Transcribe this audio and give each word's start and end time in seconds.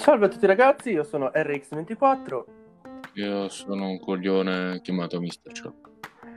Salve 0.00 0.24
a 0.24 0.28
tutti 0.28 0.46
ragazzi, 0.46 0.92
io 0.92 1.04
sono 1.04 1.26
RX24 1.26 2.44
Io 3.16 3.48
sono 3.50 3.90
un 3.90 4.00
coglione 4.00 4.80
chiamato 4.80 5.20
Mr. 5.20 5.52
Show. 5.52 5.74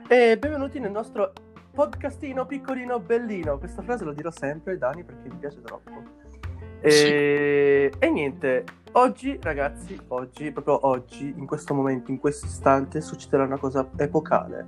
e 0.06 0.36
benvenuti 0.38 0.78
nel 0.78 0.90
nostro 0.90 1.32
podcastino 1.72 2.44
piccolino 2.44 3.00
bellino. 3.00 3.56
Questa 3.56 3.80
frase 3.80 4.04
la 4.04 4.12
dirò 4.12 4.30
sempre, 4.30 4.76
Dani, 4.76 5.02
perché 5.02 5.30
mi 5.30 5.38
piace 5.38 5.62
troppo. 5.62 5.90
E, 6.82 7.90
e 7.98 8.10
niente, 8.10 8.64
oggi 8.92 9.38
ragazzi, 9.40 9.98
oggi, 10.08 10.52
proprio 10.52 10.86
oggi, 10.86 11.32
in 11.34 11.46
questo 11.46 11.72
momento, 11.72 12.10
in 12.10 12.18
questo 12.18 12.44
istante, 12.44 13.00
succederà 13.00 13.44
una 13.44 13.58
cosa 13.58 13.88
epocale, 13.96 14.66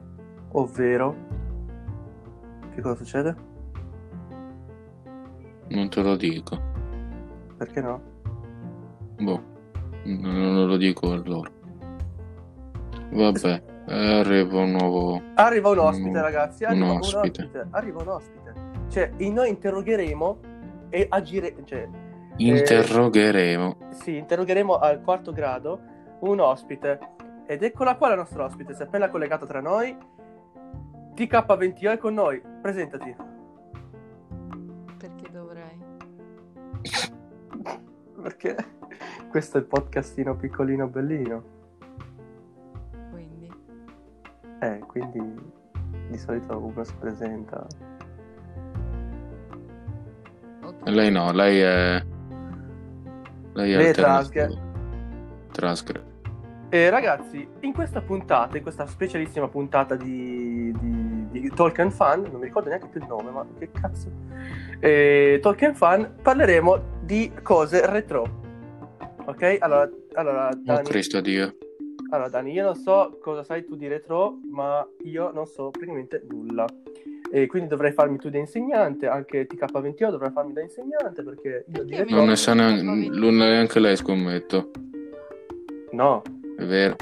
ovvero... 0.53 1.15
Che 2.75 2.81
cosa 2.81 2.95
succede? 2.95 3.37
Non 5.69 5.91
te 5.91 6.01
lo 6.01 6.17
dico. 6.17 6.59
Perché 7.59 7.83
no? 7.83 8.15
Boh, 9.19 9.41
non 10.05 10.67
lo 10.67 10.77
dico 10.77 11.13
a 11.13 11.17
loro. 11.25 11.51
Vabbè, 13.11 13.63
eh, 13.87 14.19
arriva 14.19 14.59
un 14.61 14.71
nuovo... 14.73 15.23
Arriva 15.35 15.71
un 15.71 15.79
ospite, 15.79 16.09
Un- 16.09 16.21
ragazzi. 16.23 16.65
un 16.65 16.71
Arriva 16.71 16.91
un 16.93 16.97
ospite. 16.99 17.43
ospite. 17.43 17.67
Arriva 17.71 18.03
un 18.03 18.09
ospite. 18.09 18.53
Cioè, 18.89 19.11
noi 19.19 19.49
interrogheremo 19.49 20.39
e 20.91 21.07
agiremo. 21.09 21.65
Cioè, 21.65 21.89
Interrogheremo. 22.37 23.77
sì, 23.91 24.17
interrogheremo 24.17 24.77
al 24.77 25.01
quarto 25.01 25.33
grado 25.33 25.81
un 26.21 26.41
ospite. 26.41 26.99
Ed 27.47 27.63
eccola 27.63 27.97
qua 27.97 28.09
la 28.09 28.17
nostra 28.17 28.45
ospite. 28.45 28.75
Si 28.75 28.83
è 28.83 28.85
appena 28.85 29.09
collegata 29.09 29.47
tra 29.47 29.61
noi. 29.61 29.97
TK20O 31.15 31.91
è 31.93 31.99
con 31.99 32.13
noi. 32.15 32.43
Presentati. 32.61 33.15
Perché 34.99 35.31
dovrei? 35.31 35.85
Perché 38.23 38.57
questo 39.37 39.59
è 39.59 39.61
il 39.61 39.67
podcastino 39.67 40.35
piccolino 40.35 40.87
bellino. 40.87 41.43
Quindi. 43.11 43.53
Eh, 44.61 44.79
quindi 44.87 45.53
di 46.09 46.17
solito 46.17 46.57
uno 46.57 46.83
si 46.83 46.95
presenta. 46.99 47.67
Ok. 50.63 50.89
Lei 50.89 51.11
no, 51.11 51.33
lei 51.33 51.61
è... 51.61 52.03
Lei 53.53 53.73
è 53.73 53.77
Lei 53.77 53.85
è 53.85 53.89
alternativa. 53.89 54.47
Trasger. 54.47 54.63
Trasger. 55.53 56.05
E 56.71 56.89
ragazzi, 56.89 57.47
in 57.61 57.75
questa 57.75 58.01
puntata, 58.01 58.57
in 58.57 58.63
questa 58.63 58.87
specialissima 58.87 59.49
puntata 59.49 59.97
di, 59.97 60.73
di, 60.81 61.29
di 61.29 61.51
Talk 61.55 61.79
and 61.79 61.93
Fun, 61.93 62.23
non 62.31 62.41
mi 62.41 62.47
ricordo 62.47 62.71
neanche 62.71 62.87
più 62.87 63.03
il 63.03 63.07
nome, 63.07 63.31
ma 63.31 63.45
che 63.59 63.71
cazzo? 63.71 64.11
Eh, 64.81 65.41
Talk 65.43 65.63
and 65.63 65.75
Fun, 65.75 66.15
parleremo 66.23 66.81
di 67.03 67.31
cose 67.43 67.85
retro. 67.85 68.45
Ok? 69.27 69.57
Allora, 69.61 69.91
allora, 70.15 70.49
Oh 70.51 70.61
Dani, 70.63 70.89
Cristo 70.89 71.21
Dio. 71.21 71.55
allora, 72.11 72.29
Dani, 72.29 72.53
io 72.53 72.65
non 72.65 72.75
so 72.77 73.19
cosa 73.21 73.43
sai 73.43 73.65
tu 73.65 73.75
di 73.77 73.89
retro, 73.89 74.39
ma 74.51 74.87
io 75.05 75.31
non 75.33 75.47
so 75.47 75.71
praticamente 75.71 76.23
nulla. 76.29 76.65
E 77.33 77.47
quindi 77.49 77.69
dovrei 77.69 77.91
farmi 77.93 78.19
tu 78.19 78.31
da 78.31 78.39
insegnante, 78.39 79.09
anche 79.09 79.49
TK20O 79.49 80.11
dovrei 80.11 80.31
farmi 80.31 80.53
da 80.53 80.61
insegnante 80.63 81.25
perché 81.25 81.65
io 81.75 81.83
di 81.83 81.97
retro... 81.97 82.15
Non 82.17 82.27
ne 82.29 82.37
sa 82.37 82.55
neanche, 82.55 82.83
neanche 83.19 83.81
lei, 83.81 83.97
scommetto. 83.97 84.71
No, 85.91 86.23
È 86.57 86.65
vero. 86.65 86.95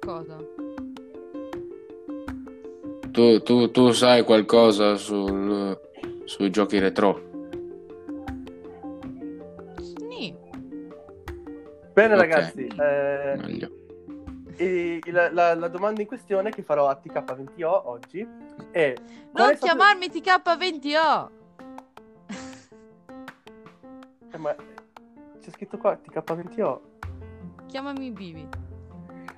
Cosa? 0.00 0.36
Tu, 3.12 3.40
tu- 3.42 3.70
tu 3.70 3.92
sai 3.92 4.24
qualcosa 4.24 4.96
sul- 4.96 5.78
sui 6.24 6.50
giochi 6.50 6.80
retro? 6.80 7.30
Bene 11.94 12.14
Ok. 12.14 12.20
ragazzi, 12.20 12.66
eh. 12.66 13.70
E 14.56 15.00
la, 15.06 15.32
la- 15.32 15.54
la 15.54 15.68
domanda 15.68 16.00
in 16.00 16.06
questione 16.06 16.50
che 16.50 16.62
farò 16.62 16.88
a 16.88 17.00
TK20O 17.02 17.80
oggi 17.86 18.20
è... 18.70 18.94
Non 19.32 19.48
è 19.50 19.56
stato- 19.56 19.66
chiamarmi 19.66 20.06
TK20O! 20.08 21.28
Eh, 24.30 24.38
ma 24.38 24.54
c'è 25.40 25.50
scritto 25.50 25.76
qua 25.78 25.98
TK20O. 26.00 26.80
Chiamami 27.66 28.10
Bibi. 28.12 28.48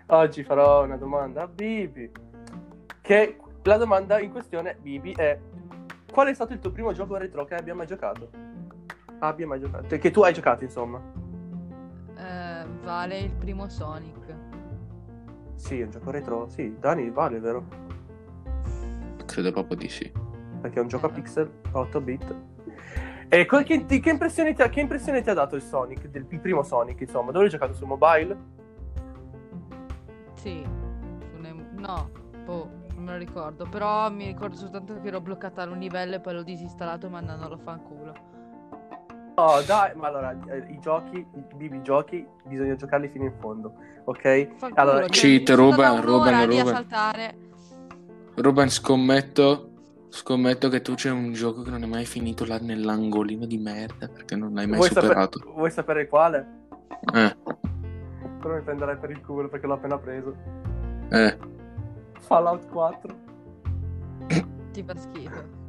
Oggi 0.09 0.43
farò 0.45 0.85
una 0.85 0.97
domanda 0.97 1.43
a 1.43 1.47
Bibi. 1.47 2.11
Che 3.01 3.37
la 3.63 3.77
domanda 3.79 4.19
in 4.21 4.31
questione, 4.31 4.77
Bibi, 4.81 5.13
è... 5.13 5.39
Qual 6.13 6.29
è 6.29 6.35
stato 6.35 6.53
il 6.53 6.59
tuo 6.61 6.71
primo 6.71 6.93
gioco 6.93 7.17
retro 7.17 7.45
che 7.45 7.55
abbia 7.55 7.75
mai 7.75 7.87
giocato? 7.87 8.29
Abbia 9.21 9.47
mai 9.47 9.61
giocato. 9.61 9.97
Che 9.99 10.11
tu 10.11 10.23
hai 10.23 10.33
giocato, 10.35 10.63
insomma. 10.65 11.01
Eh, 12.17 12.67
vale 12.83 13.19
il 13.19 13.33
primo 13.33 13.69
Sonic. 13.69 14.35
Sì, 15.55 15.81
è 15.81 15.85
un 15.85 15.91
gioco 15.91 16.11
retro. 16.11 16.49
Sì, 16.49 16.77
Dani, 16.79 17.11
vale, 17.11 17.39
vero? 17.41 17.65
Credo 19.27 19.53
proprio 19.53 19.77
di 19.77 19.89
sì. 19.89 20.11
Perché 20.61 20.79
è 20.79 20.83
un 20.83 20.89
gioco 20.89 21.07
a 21.07 21.11
pixel 21.11 21.51
8 21.73 22.01
bit. 22.01 22.35
E 23.29 23.45
co- 23.45 23.63
che, 23.63 23.85
ti- 23.87 24.01
che 24.01 24.11
impressione 24.11 24.55
ti 24.55 24.63
ha, 24.63 24.69
che 24.69 24.81
impressione 24.81 25.21
ti 25.23 25.31
ha 25.31 25.35
dato 25.35 25.57
il 25.57 25.63
Sonic? 25.63 26.07
Del, 26.09 26.27
il 26.29 26.41
primo 26.41 26.63
Sonic, 26.63 27.01
insomma. 27.01 27.27
Dove 27.33 27.41
l'hai 27.41 27.51
giocato? 27.51 27.73
Su 27.75 27.85
mobile? 27.87 28.37
Sì. 30.35 30.65
No, 31.77 32.11
boh, 32.45 32.71
non 32.95 33.05
me 33.05 33.13
lo 33.13 33.19
ricordo. 33.19 33.67
Però 33.69 34.11
mi 34.11 34.27
ricordo 34.27 34.57
soltanto 34.57 34.99
che 35.01 35.09
ero 35.09 35.21
bloccata 35.21 35.63
a 35.63 35.69
un 35.69 35.79
livello 35.79 36.15
e 36.17 36.21
poi 36.21 36.35
l'ho 36.35 36.43
disinstallato 36.43 37.09
mandandolo 37.11 37.55
a 37.55 37.59
fanculo. 37.59 38.15
No, 39.37 39.61
dai, 39.67 39.95
ma 39.97 40.09
allora, 40.09 40.35
eh, 40.49 40.65
i 40.71 40.79
giochi, 40.81 41.19
i 41.19 41.55
bibi 41.57 41.83
giochi, 41.83 42.27
bisogna 42.45 42.75
giocarli 42.75 43.09
fino 43.09 43.25
in 43.25 43.35
fondo, 43.39 43.75
ok? 44.05 44.57
Fanculo, 44.57 44.81
Allora, 44.81 45.07
cheat, 45.09 45.49
Ruben, 45.51 46.01
Ruben, 46.01 46.47
Ruben. 46.47 46.85
Ruben, 48.37 48.71
scommetto. 48.71 49.71
Scommetto 50.09 50.71
che 50.71 50.81
tu 50.81 50.95
c'è 50.95 51.11
un 51.11 51.33
gioco 51.35 51.61
che 51.63 51.69
non 51.69 51.83
è 51.83 51.87
mai 51.87 52.07
finito 52.07 52.47
là 52.47 52.59
nell'angolino 52.59 53.45
di 53.45 53.59
merda 53.59 54.09
perché 54.09 54.35
non 54.37 54.55
l'hai 54.55 54.67
mai 54.67 54.77
Vuoi, 54.79 54.89
saper- 54.89 55.05
superato. 55.11 55.53
vuoi 55.55 55.71
sapere 55.71 56.09
quale? 56.09 56.47
Eh, 57.13 57.37
Però 58.41 58.55
mi 58.55 58.63
prenderai 58.63 58.97
per 58.97 59.11
il 59.11 59.21
culo 59.21 59.49
perché 59.49 59.67
l'ho 59.67 59.75
appena 59.75 59.99
preso. 59.99 60.35
eh. 61.11 61.37
Fallout 62.21 62.67
4. 62.71 63.15
Ti 64.73 64.83
fa 64.83 64.97
schifo. 64.97 65.65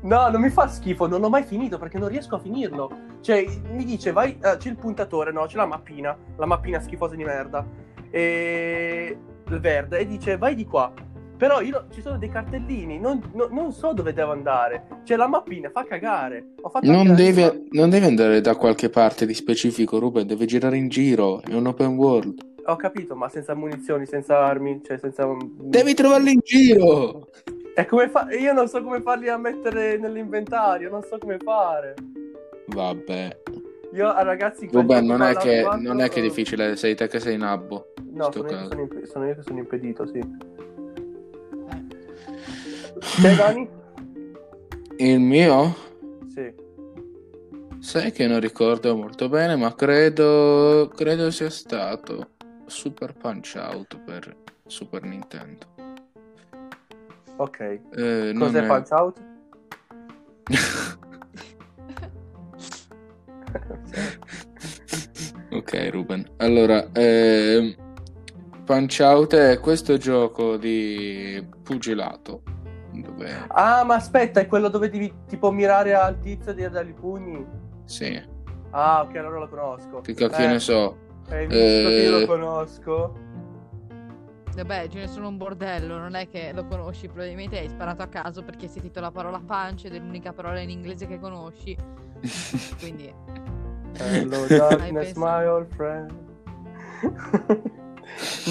No, 0.00 0.28
non 0.28 0.40
mi 0.40 0.50
fa 0.50 0.68
schifo, 0.68 1.08
non 1.08 1.20
l'ho 1.20 1.28
mai 1.28 1.42
finito 1.42 1.78
perché 1.78 1.98
non 1.98 2.08
riesco 2.08 2.36
a 2.36 2.40
finirlo. 2.40 2.90
Cioè, 3.20 3.44
mi 3.72 3.84
dice, 3.84 4.12
vai, 4.12 4.38
eh, 4.42 4.56
c'è 4.56 4.68
il 4.68 4.76
puntatore, 4.76 5.32
no, 5.32 5.46
c'è 5.46 5.56
la 5.56 5.66
mappina, 5.66 6.16
la 6.36 6.46
mappina 6.46 6.80
schifosa 6.80 7.16
di 7.16 7.24
merda. 7.24 7.66
E 8.10 9.18
il 9.48 9.60
verde, 9.60 9.98
e 9.98 10.06
dice, 10.06 10.36
vai 10.36 10.54
di 10.54 10.64
qua. 10.64 10.92
Però 11.36 11.60
io, 11.60 11.86
ci 11.92 12.00
sono 12.00 12.18
dei 12.18 12.30
cartellini, 12.30 12.98
non, 12.98 13.20
no- 13.34 13.48
non 13.50 13.72
so 13.72 13.92
dove 13.92 14.12
devo 14.12 14.32
andare. 14.32 14.86
C'è 15.04 15.14
la 15.16 15.28
mappina, 15.28 15.70
fa 15.70 15.84
cagare. 15.84 16.54
Ho 16.62 16.68
fatto 16.68 16.90
Non, 16.90 17.14
devi, 17.14 17.68
non 17.70 17.90
devi 17.90 18.06
andare 18.06 18.40
da 18.40 18.56
qualche 18.56 18.90
parte 18.90 19.24
di 19.24 19.34
specifico, 19.34 19.98
Ruben, 19.98 20.26
devi 20.26 20.46
girare 20.46 20.76
in 20.76 20.88
giro, 20.88 21.40
è 21.42 21.54
un 21.54 21.66
open 21.66 21.96
world. 21.96 22.46
Ho 22.66 22.76
capito, 22.76 23.14
ma 23.14 23.28
senza 23.28 23.54
munizioni, 23.54 24.04
senza 24.04 24.38
armi, 24.38 24.80
cioè 24.84 24.98
senza... 24.98 25.26
Devi 25.60 25.94
trovarli 25.94 26.32
in 26.32 26.40
giro! 26.42 27.28
E 27.78 27.86
come 27.86 28.08
fa... 28.08 28.26
Io 28.32 28.52
non 28.52 28.66
so 28.66 28.82
come 28.82 29.00
farli 29.00 29.28
a 29.28 29.36
mettere 29.36 29.98
nell'inventario, 29.98 30.90
non 30.90 31.04
so 31.04 31.16
come 31.16 31.38
fare. 31.38 31.94
Vabbè. 32.66 33.42
Io, 33.92 34.22
ragazzi... 34.24 34.66
quel 34.66 35.04
non 35.04 35.22
è, 35.22 35.36
che, 35.36 35.62
Fallout 35.62 35.80
non 35.82 36.00
è 36.00 36.08
che 36.08 36.18
è 36.18 36.22
4, 36.22 36.22
difficile, 36.22 36.74
sei 36.74 36.96
te 36.96 37.06
che 37.06 37.20
sei 37.20 37.36
nabbo. 37.36 37.92
No, 38.10 38.32
sono 38.32 38.50
io, 38.50 38.66
sono, 38.66 38.80
imp- 38.80 39.04
sono 39.04 39.26
io 39.28 39.36
che 39.36 39.42
sono 39.42 39.58
impedito, 39.60 40.08
sì. 40.08 40.18
Eh. 40.18 41.84
Te, 43.22 43.36
Dani? 43.36 43.68
Il 44.96 45.20
mio? 45.20 45.76
Sì. 46.34 46.52
Sai 47.78 48.10
che 48.10 48.26
non 48.26 48.40
ricordo 48.40 48.96
molto 48.96 49.28
bene, 49.28 49.54
ma 49.54 49.72
credo, 49.76 50.90
credo 50.92 51.30
sia 51.30 51.48
stato 51.48 52.30
Super 52.66 53.12
Punch 53.12 53.54
Out 53.56 54.00
per 54.04 54.34
Super 54.66 55.04
Nintendo. 55.04 55.77
Ok. 57.38 57.60
Eh, 57.96 58.34
Cos'è 58.38 58.62
è- 58.62 58.66
Punch 58.66 58.90
Out? 58.90 59.20
ok, 65.50 65.88
Ruben. 65.90 66.26
Allora, 66.38 66.88
ehm, 66.92 67.74
Punch 68.64 68.98
Out 69.00 69.34
è 69.34 69.58
questo 69.60 69.96
gioco 69.96 70.56
di 70.56 71.44
pugilato. 71.62 72.42
Dove... 72.92 73.44
ah, 73.48 73.84
ma 73.84 73.94
aspetta, 73.94 74.40
è 74.40 74.46
quello 74.46 74.68
dove 74.68 74.88
devi 74.90 75.12
tipo 75.28 75.52
mirare 75.52 75.94
al 75.94 76.18
tizio 76.18 76.52
e 76.56 76.68
dargli 76.68 76.88
i 76.88 76.92
pugni? 76.94 77.46
Sì, 77.84 78.20
Ah, 78.70 79.02
ok, 79.02 79.16
allora 79.16 79.38
lo 79.38 79.48
conosco. 79.48 80.00
che 80.00 80.12
cacchio 80.14 80.44
Eh, 80.44 80.48
ne 80.48 80.58
so. 80.58 80.96
Hai 81.30 81.46
visto 81.46 81.88
che 81.88 82.02
io 82.02 82.16
Eh. 82.16 82.20
lo 82.20 82.26
conosco? 82.26 83.14
Vabbè, 84.64 84.88
ce 84.88 84.98
ne 84.98 85.06
sono 85.06 85.28
un 85.28 85.36
bordello, 85.36 85.98
non 85.98 86.14
è 86.14 86.28
che 86.28 86.50
lo 86.52 86.66
conosci, 86.66 87.06
probabilmente 87.08 87.58
hai 87.58 87.68
sparato 87.68 88.02
a 88.02 88.06
caso 88.06 88.42
perché 88.42 88.66
hai 88.66 88.70
sentito 88.72 89.00
la 89.00 89.10
parola 89.10 89.40
punch 89.44 89.84
ed 89.86 89.94
è 89.94 89.98
l'unica 89.98 90.32
parola 90.32 90.58
in 90.60 90.70
inglese 90.70 91.06
che 91.06 91.18
conosci. 91.20 91.76
Quindi 92.80 93.12
Hello 93.98 94.46
darkness, 94.50 95.14
my 95.14 95.44
old 95.46 95.68
friend. 95.74 96.12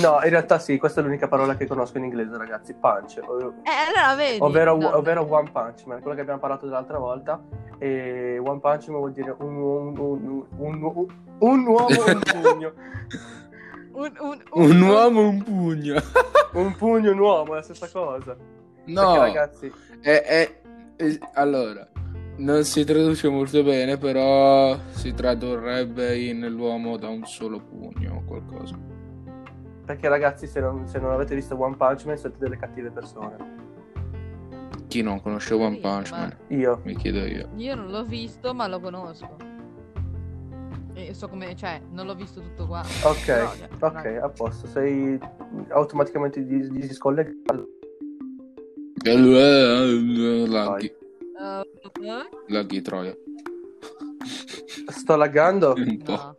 no, 0.01 0.19
in 0.23 0.29
realtà 0.29 0.59
sì, 0.59 0.77
questa 0.77 1.01
è 1.01 1.03
l'unica 1.03 1.27
parola 1.27 1.55
che 1.55 1.67
conosco 1.67 1.97
in 1.97 2.05
inglese, 2.05 2.37
ragazzi. 2.37 2.73
Punch. 2.73 3.19
ov- 3.25 3.53
Eh, 3.63 3.69
allora 3.87 4.15
vedi. 4.15 4.37
Ovvero, 4.41 4.77
Vabbè. 4.77 4.95
ovvero 4.95 5.25
One 5.29 5.49
Punch 5.51 5.85
Man, 5.85 5.99
quello 6.01 6.15
che 6.15 6.21
abbiamo 6.21 6.39
parlato 6.39 6.65
dell'altra 6.65 6.97
volta. 6.97 7.41
E 7.77 8.39
One 8.43 8.59
Punch 8.59 8.87
Man 8.87 8.97
vuol 8.99 9.11
dire 9.11 9.35
un, 9.39 9.55
un, 9.55 9.97
un, 9.97 10.45
un, 10.57 10.83
un- 10.83 11.05
un 11.39 11.65
uomo, 11.67 11.85
un 12.05 12.21
pugno. 12.41 12.73
Un, 13.97 14.11
un, 14.19 14.41
Un 14.51 14.81
uomo, 14.81 15.27
un 15.27 15.43
pugno. 15.43 15.95
Un 16.53 16.75
pugno, 16.75 17.11
un 17.11 17.19
uomo, 17.19 17.53
è 17.53 17.55
la 17.55 17.61
stessa 17.61 17.89
cosa. 17.91 18.35
No, 18.85 19.01
Perché, 19.01 19.17
ragazzi, 19.19 19.71
è, 20.01 20.21
è- 20.21 20.59
è- 20.95 21.19
allora, 21.33 21.87
non 22.37 22.63
si 22.63 22.83
traduce 22.85 23.27
molto 23.27 23.63
bene, 23.63 23.97
però 23.97 24.77
si 24.91 25.13
tradurrebbe 25.13 26.17
in 26.17 26.47
l'uomo 26.47 26.97
da 26.97 27.09
un 27.09 27.25
solo 27.25 27.59
pugno 27.59 28.15
o 28.15 28.23
qualcosa. 28.25 28.77
perché, 29.85 30.07
ragazzi 30.07 30.47
se, 30.47 30.59
non, 30.61 30.87
se 30.87 30.99
non 30.99 31.11
avete 31.11 31.35
visto 31.35 31.59
One 31.61 31.75
Punch 31.75 32.05
Man 32.05 32.17
siete 32.17 32.37
delle 32.39 32.57
cattive 32.57 32.89
persone. 32.91 33.35
Chi 34.87 35.01
non 35.01 35.21
conosce 35.21 35.53
One 35.53 35.77
Punch 35.77 36.11
ma- 36.11 36.17
Man? 36.19 36.35
Io. 36.47 36.79
Mi 36.83 36.95
chiedo 36.95 37.25
io. 37.25 37.49
Io 37.55 37.75
non 37.75 37.89
l'ho 37.89 38.03
visto, 38.05 38.53
ma 38.53 38.67
lo 38.67 38.79
conosco. 38.79 39.35
E 40.97 41.13
so 41.13 41.27
come, 41.27 41.55
cioè, 41.55 41.79
non 41.91 42.07
l'ho 42.07 42.15
visto 42.15 42.41
tutto 42.41 42.65
qua. 42.65 42.81
Ok, 43.03 43.25
Però, 43.25 43.53
cioè, 43.55 43.67
ok, 43.79 44.01
dai. 44.01 44.17
a 44.17 44.29
posto. 44.29 44.65
Sei 44.65 45.19
automaticamente 45.69 46.43
dis- 46.43 46.69
discollegato. 46.69 47.67
Laghi, 49.03 50.95
Uh, 51.37 51.61
laghi 52.47 52.81
Troia. 52.81 53.15
Sto 54.87 55.15
laggando. 55.15 55.73
Un 55.77 56.01
po'. 56.03 56.11
No. 56.13 56.37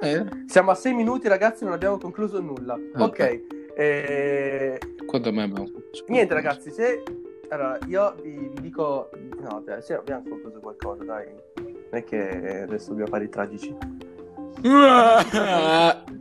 Eh, 0.00 0.24
Siamo 0.46 0.72
a 0.72 0.74
6 0.74 0.94
minuti, 0.94 1.28
ragazzi, 1.28 1.62
non 1.62 1.74
abbiamo 1.74 1.96
concluso 1.98 2.40
nulla. 2.40 2.76
Ah, 2.94 3.04
Ok. 3.04 3.42
eh, 3.76 4.78
quando 5.06 5.32
mai 5.32 5.44
abbiamo... 5.44 5.70
Niente, 6.08 6.34
ragazzi, 6.34 6.70
se... 6.72 7.02
Allora, 7.50 7.78
io 7.86 8.14
vi, 8.20 8.50
vi 8.52 8.60
dico... 8.60 9.10
No, 9.40 9.62
dai, 9.64 9.80
sì, 9.80 9.92
abbiamo 9.92 10.24
concluso 10.28 10.58
qualcosa, 10.58 11.04
dai. 11.04 11.26
Non 11.90 12.00
è 12.00 12.04
che 12.04 12.62
adesso 12.62 12.88
dobbiamo 12.90 13.10
fare 13.10 13.24
i 13.24 13.28
tragici. 13.28 13.74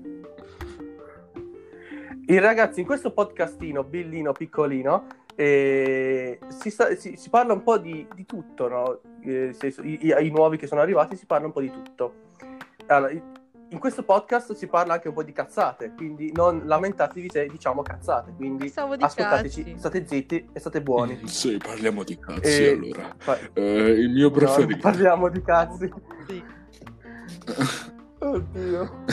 I 2.29 2.39
ragazzi, 2.39 2.81
in 2.81 2.85
questo 2.85 3.11
podcastino, 3.11 3.83
billino, 3.83 4.33
piccolino, 4.33 5.05
eh, 5.35 6.39
si, 6.47 6.69
sta- 6.69 6.93
si- 6.95 7.15
si 7.15 7.29
parla 7.29 7.53
un 7.53 7.63
po' 7.63 7.77
di, 7.77 8.05
di 8.13 8.25
tutto, 8.25 8.67
no? 8.67 8.99
Eh, 9.21 9.53
se- 9.53 9.73
i, 9.81 9.99
i- 10.19 10.29
nuovi 10.29 10.57
che 10.57 10.67
sono 10.67 10.81
arrivati 10.81 11.15
si 11.15 11.25
parla 11.25 11.45
un 11.47 11.53
po' 11.53 11.61
di 11.61 11.71
tutto. 11.71 12.13
Allora, 12.87 13.11
in 13.69 13.79
questo 13.79 14.03
podcast 14.03 14.53
si 14.53 14.67
parla 14.67 14.93
anche 14.93 15.09
un 15.09 15.13
po' 15.13 15.23
di 15.23 15.31
cazzate, 15.33 15.91
quindi 15.95 16.31
non 16.33 16.61
lamentatevi 16.65 17.29
se 17.29 17.47
diciamo 17.47 17.81
cazzate, 17.81 18.31
quindi 18.33 18.71
ascoltateci, 18.73 19.63
cazzi. 19.63 19.77
state 19.77 20.07
zitti 20.07 20.49
e 20.53 20.59
state 20.59 20.81
buoni. 20.81 21.19
Sì, 21.27 21.57
parliamo 21.57 22.03
di 22.03 22.17
cazzi 22.17 22.63
E- 22.63 22.71
allora. 22.71 23.13
fa- 23.17 23.37
Eh, 23.53 23.89
il 23.89 24.09
mio 24.11 24.29
no, 24.29 24.33
preferito. 24.35 24.79
parliamo 24.79 25.27
di 25.29 25.41
cazzi. 25.41 25.93
Sì. 26.27 26.43
Oddio. 28.19 29.03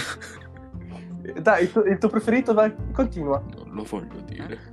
Dai, 1.41 1.63
il 1.65 1.73
tuo, 1.73 1.83
il 1.85 1.99
tuo 1.99 2.09
preferito, 2.09 2.55
vai, 2.55 2.73
continua. 2.93 3.43
Non 3.57 3.75
lo 3.75 3.83
voglio 3.85 4.21
dire. 4.25 4.73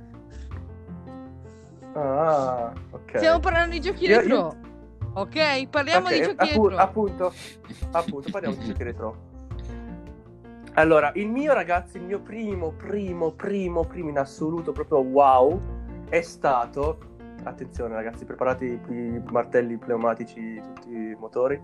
Ah, 1.94 2.72
ok. 2.90 3.16
Stiamo 3.16 3.40
parlando 3.40 3.72
di 3.72 3.80
giochi 3.80 4.04
Io- 4.06 4.20
retro. 4.20 4.56
Ok, 5.14 5.68
parliamo 5.68 6.06
Ok, 6.06 6.12
di 6.14 6.22
giochi 6.22 6.50
appu- 6.52 6.68
retro. 6.68 6.82
appunto, 6.84 7.32
appunto, 7.90 8.30
parliamo 8.30 8.54
di 8.56 8.64
giochi 8.66 8.82
retro. 8.82 9.30
Allora, 10.74 11.12
il 11.16 11.28
mio 11.28 11.52
ragazzi, 11.52 11.98
il 11.98 12.04
mio 12.04 12.20
primo, 12.20 12.70
primo, 12.72 13.32
primo, 13.32 13.84
primo 13.84 14.08
in 14.08 14.18
assoluto, 14.18 14.72
proprio 14.72 15.00
wow, 15.00 15.60
è 16.08 16.20
stato... 16.22 17.10
Attenzione 17.44 17.94
ragazzi, 17.94 18.24
preparate 18.24 18.64
i, 18.64 18.80
i 18.88 19.22
martelli 19.30 19.76
pneumatici, 19.76 20.62
tutti 20.74 20.90
i 20.90 21.16
motori. 21.18 21.60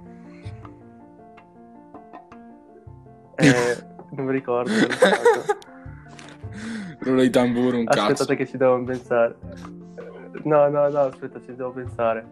Eh, 3.36 3.76
non 4.10 4.26
mi 4.26 4.32
ricordo. 4.32 4.72
Rolla 6.98 7.22
di 7.22 7.30
tamburo 7.30 7.78
un 7.78 7.84
Aspettate 7.86 8.14
cazzo. 8.14 8.34
che 8.34 8.46
ci 8.46 8.56
devo 8.56 8.82
pensare. 8.82 9.36
No, 10.42 10.68
no, 10.68 10.88
no, 10.88 10.98
aspetta, 10.98 11.40
ci 11.40 11.54
devo 11.54 11.70
pensare. 11.70 12.26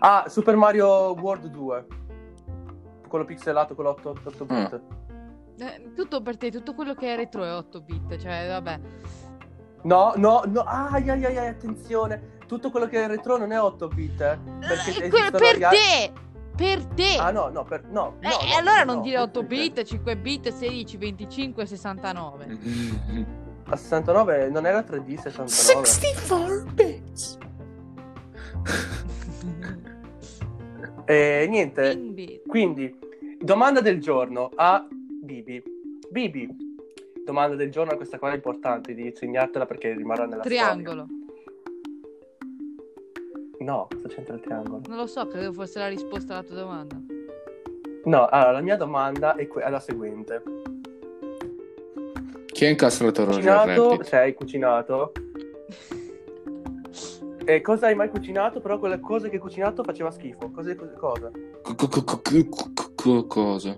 Ah, 0.00 0.24
Super 0.26 0.56
Mario 0.56 1.12
World 1.12 1.46
2. 1.46 1.86
Quello 3.06 3.24
pixelato 3.24 3.76
con 3.76 3.84
l'8 3.84 4.08
8 4.24 4.44
bit. 4.44 4.80
Eh, 5.58 5.92
tutto 5.94 6.22
per 6.22 6.36
te, 6.36 6.50
tutto 6.50 6.74
quello 6.74 6.94
che 6.94 7.12
è 7.12 7.16
retro 7.16 7.44
è 7.44 7.52
8 7.52 7.80
bit, 7.82 8.16
cioè 8.18 8.46
vabbè. 8.48 8.80
No, 9.82 10.12
no, 10.16 10.42
no, 10.46 10.60
ai, 10.62 11.08
ai, 11.10 11.24
ai, 11.24 11.36
ai, 11.36 11.48
attenzione. 11.48 12.38
Tutto 12.46 12.70
quello 12.70 12.86
che 12.86 13.02
è 13.02 13.06
retro 13.06 13.36
non 13.36 13.52
è 13.52 13.60
8 13.60 13.88
bit, 13.88 14.20
eh. 14.20 14.38
Perché 14.60 15.04
Eh, 15.06 15.30
per 15.30 15.58
gli 15.58 15.62
al- 15.64 15.72
te! 15.72 16.12
Per 16.54 16.84
te! 16.86 17.16
Ah, 17.18 17.30
no, 17.30 17.48
no, 17.48 17.64
per... 17.64 17.84
no. 17.88 18.16
Eh, 18.20 18.28
no, 18.28 18.40
e 18.40 18.46
no, 18.52 18.58
allora 18.58 18.84
no, 18.84 18.92
non 18.94 19.02
dire 19.02 19.16
per 19.16 19.24
8 19.28 19.40
te. 19.40 19.46
bit, 19.46 19.82
5 19.84 20.16
bit, 20.18 20.48
16, 20.52 20.96
25, 20.98 21.66
69. 21.66 22.58
A 23.64 23.76
69 23.76 24.50
non 24.50 24.66
era 24.66 24.80
3D 24.80 25.14
69. 25.18 25.48
64 25.86 26.64
bits. 26.74 27.38
E 31.04 31.46
niente, 31.48 31.94
10 31.96 32.12
bit. 32.12 32.46
Quindi, 32.46 32.94
domanda 33.40 33.80
del 33.80 34.00
giorno 34.00 34.50
a 34.54 34.86
Bibi. 35.24 35.62
Bibi, 36.10 36.48
domanda 37.24 37.54
del 37.54 37.70
giorno, 37.70 37.94
questa 37.94 38.18
qua 38.18 38.32
è 38.32 38.34
importante 38.34 38.92
di 38.92 39.12
segnartela 39.14 39.66
perché 39.66 39.94
rimarrà 39.94 40.26
nella 40.26 40.42
Triangolo. 40.42 41.06
storia. 41.06 41.20
No, 43.60 43.86
cosa 43.88 44.08
c'entra 44.08 44.34
il 44.34 44.40
triangolo? 44.40 44.80
Non 44.88 44.96
lo 44.96 45.06
so, 45.06 45.24
credevo 45.28 45.52
fosse 45.52 45.78
la 45.78 45.86
risposta 45.86 46.34
alla 46.34 46.42
tua 46.42 46.56
domanda. 46.56 47.00
No, 48.04 48.26
allora, 48.26 48.50
la 48.50 48.60
mia 48.62 48.76
domanda 48.76 49.36
è, 49.36 49.46
que- 49.46 49.62
è 49.62 49.70
la 49.70 49.78
seguente. 49.78 50.42
Chi 52.46 52.64
ha 52.64 52.68
incastrato 52.68 53.24
Roger 53.24 53.36
Cucinato, 53.42 53.88
Rabbit? 53.90 54.02
se 54.06 54.16
hai 54.16 54.34
cucinato... 54.34 55.12
E 57.44 57.60
cosa 57.60 57.86
hai 57.86 57.94
mai 57.94 58.08
cucinato? 58.08 58.60
Però 58.60 58.78
quelle 58.78 58.98
cose 59.00 59.28
che 59.28 59.36
hai 59.36 59.40
cucinato 59.40 59.82
faceva 59.84 60.10
schifo. 60.10 60.50
Cosa? 60.50 60.74
Co- 60.74 61.74
co- 61.74 61.88
co- 61.88 62.04
co- 62.04 62.20
co- 62.48 62.92
co- 62.94 63.26
Cosa? 63.26 63.76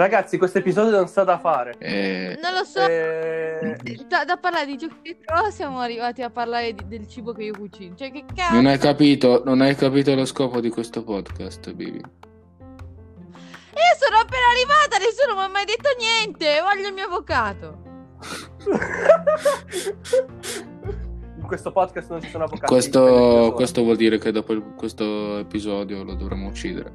Ragazzi, 0.00 0.38
questo 0.38 0.56
episodio 0.56 0.96
non 0.96 1.08
sta 1.08 1.24
da 1.24 1.38
fare. 1.38 1.74
Eh, 1.78 2.38
Non 2.40 2.54
lo 2.54 2.64
so. 2.64 2.80
Eh, 2.80 3.76
Da, 4.08 4.24
da 4.24 4.38
parlare 4.38 4.64
di 4.64 4.78
giochi 4.78 4.96
retro 5.04 5.50
siamo 5.50 5.78
arrivati 5.80 6.22
a 6.22 6.30
parlare 6.30 6.72
di- 6.72 6.88
del 6.88 7.06
cibo 7.06 7.34
che 7.34 7.42
io 7.42 7.52
cucino. 7.52 7.94
Cioè, 7.96 8.10
che 8.10 8.24
cazzo? 8.34 8.54
non 8.54 8.64
hai 8.64 8.78
capito, 8.78 9.42
non 9.44 9.60
hai 9.60 9.74
capito 9.74 10.14
lo 10.14 10.24
scopo 10.24 10.60
di 10.60 10.70
questo 10.70 11.04
podcast, 11.04 11.70
Bibi. 11.74 11.98
Io 11.98 13.94
sono 13.98 14.16
appena 14.22 14.46
arrivata, 14.54 14.96
nessuno 14.96 15.34
mi 15.34 15.42
ha 15.44 15.48
mai 15.48 15.66
detto 15.66 15.90
niente. 15.98 16.60
Voglio 16.62 16.88
il 16.88 16.94
mio 16.94 17.04
avvocato. 17.04 17.82
In 21.36 21.46
questo 21.46 21.72
podcast 21.72 22.08
non 22.08 22.22
ci 22.22 22.30
sono 22.30 22.44
avvocati. 22.44 22.72
Questo, 22.72 23.52
questo 23.54 23.82
vuol 23.82 23.96
dire 23.96 24.16
che 24.16 24.32
dopo 24.32 24.54
il- 24.54 24.64
questo 24.76 25.36
episodio 25.36 26.02
lo 26.04 26.14
dovremmo 26.14 26.48
uccidere. 26.48 26.90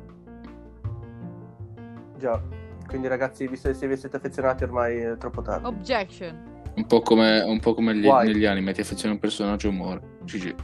Già, 2.18 2.42
quindi 2.88 3.08
ragazzi, 3.08 3.48
vi- 3.48 3.56
se, 3.58 3.74
se 3.74 3.88
vi 3.88 3.98
siete 3.98 4.18
affezionati 4.18 4.64
ormai 4.64 4.98
è 4.98 5.18
troppo 5.18 5.42
tardi. 5.42 5.66
Objection. 5.68 6.54
Un 6.76 6.86
po' 6.88 7.02
come, 7.02 7.42
un 7.42 7.60
po' 7.60 7.74
come 7.74 7.96
gli- 7.96 8.06
Why? 8.06 8.28
negli 8.28 8.46
animi, 8.46 8.74
ti 8.74 8.82
affezioni 8.82 9.12
a 9.12 9.14
un 9.14 9.20
personaggio 9.20 9.68
e 9.70 9.72
muore. 9.72 10.02
GG. 10.24 10.56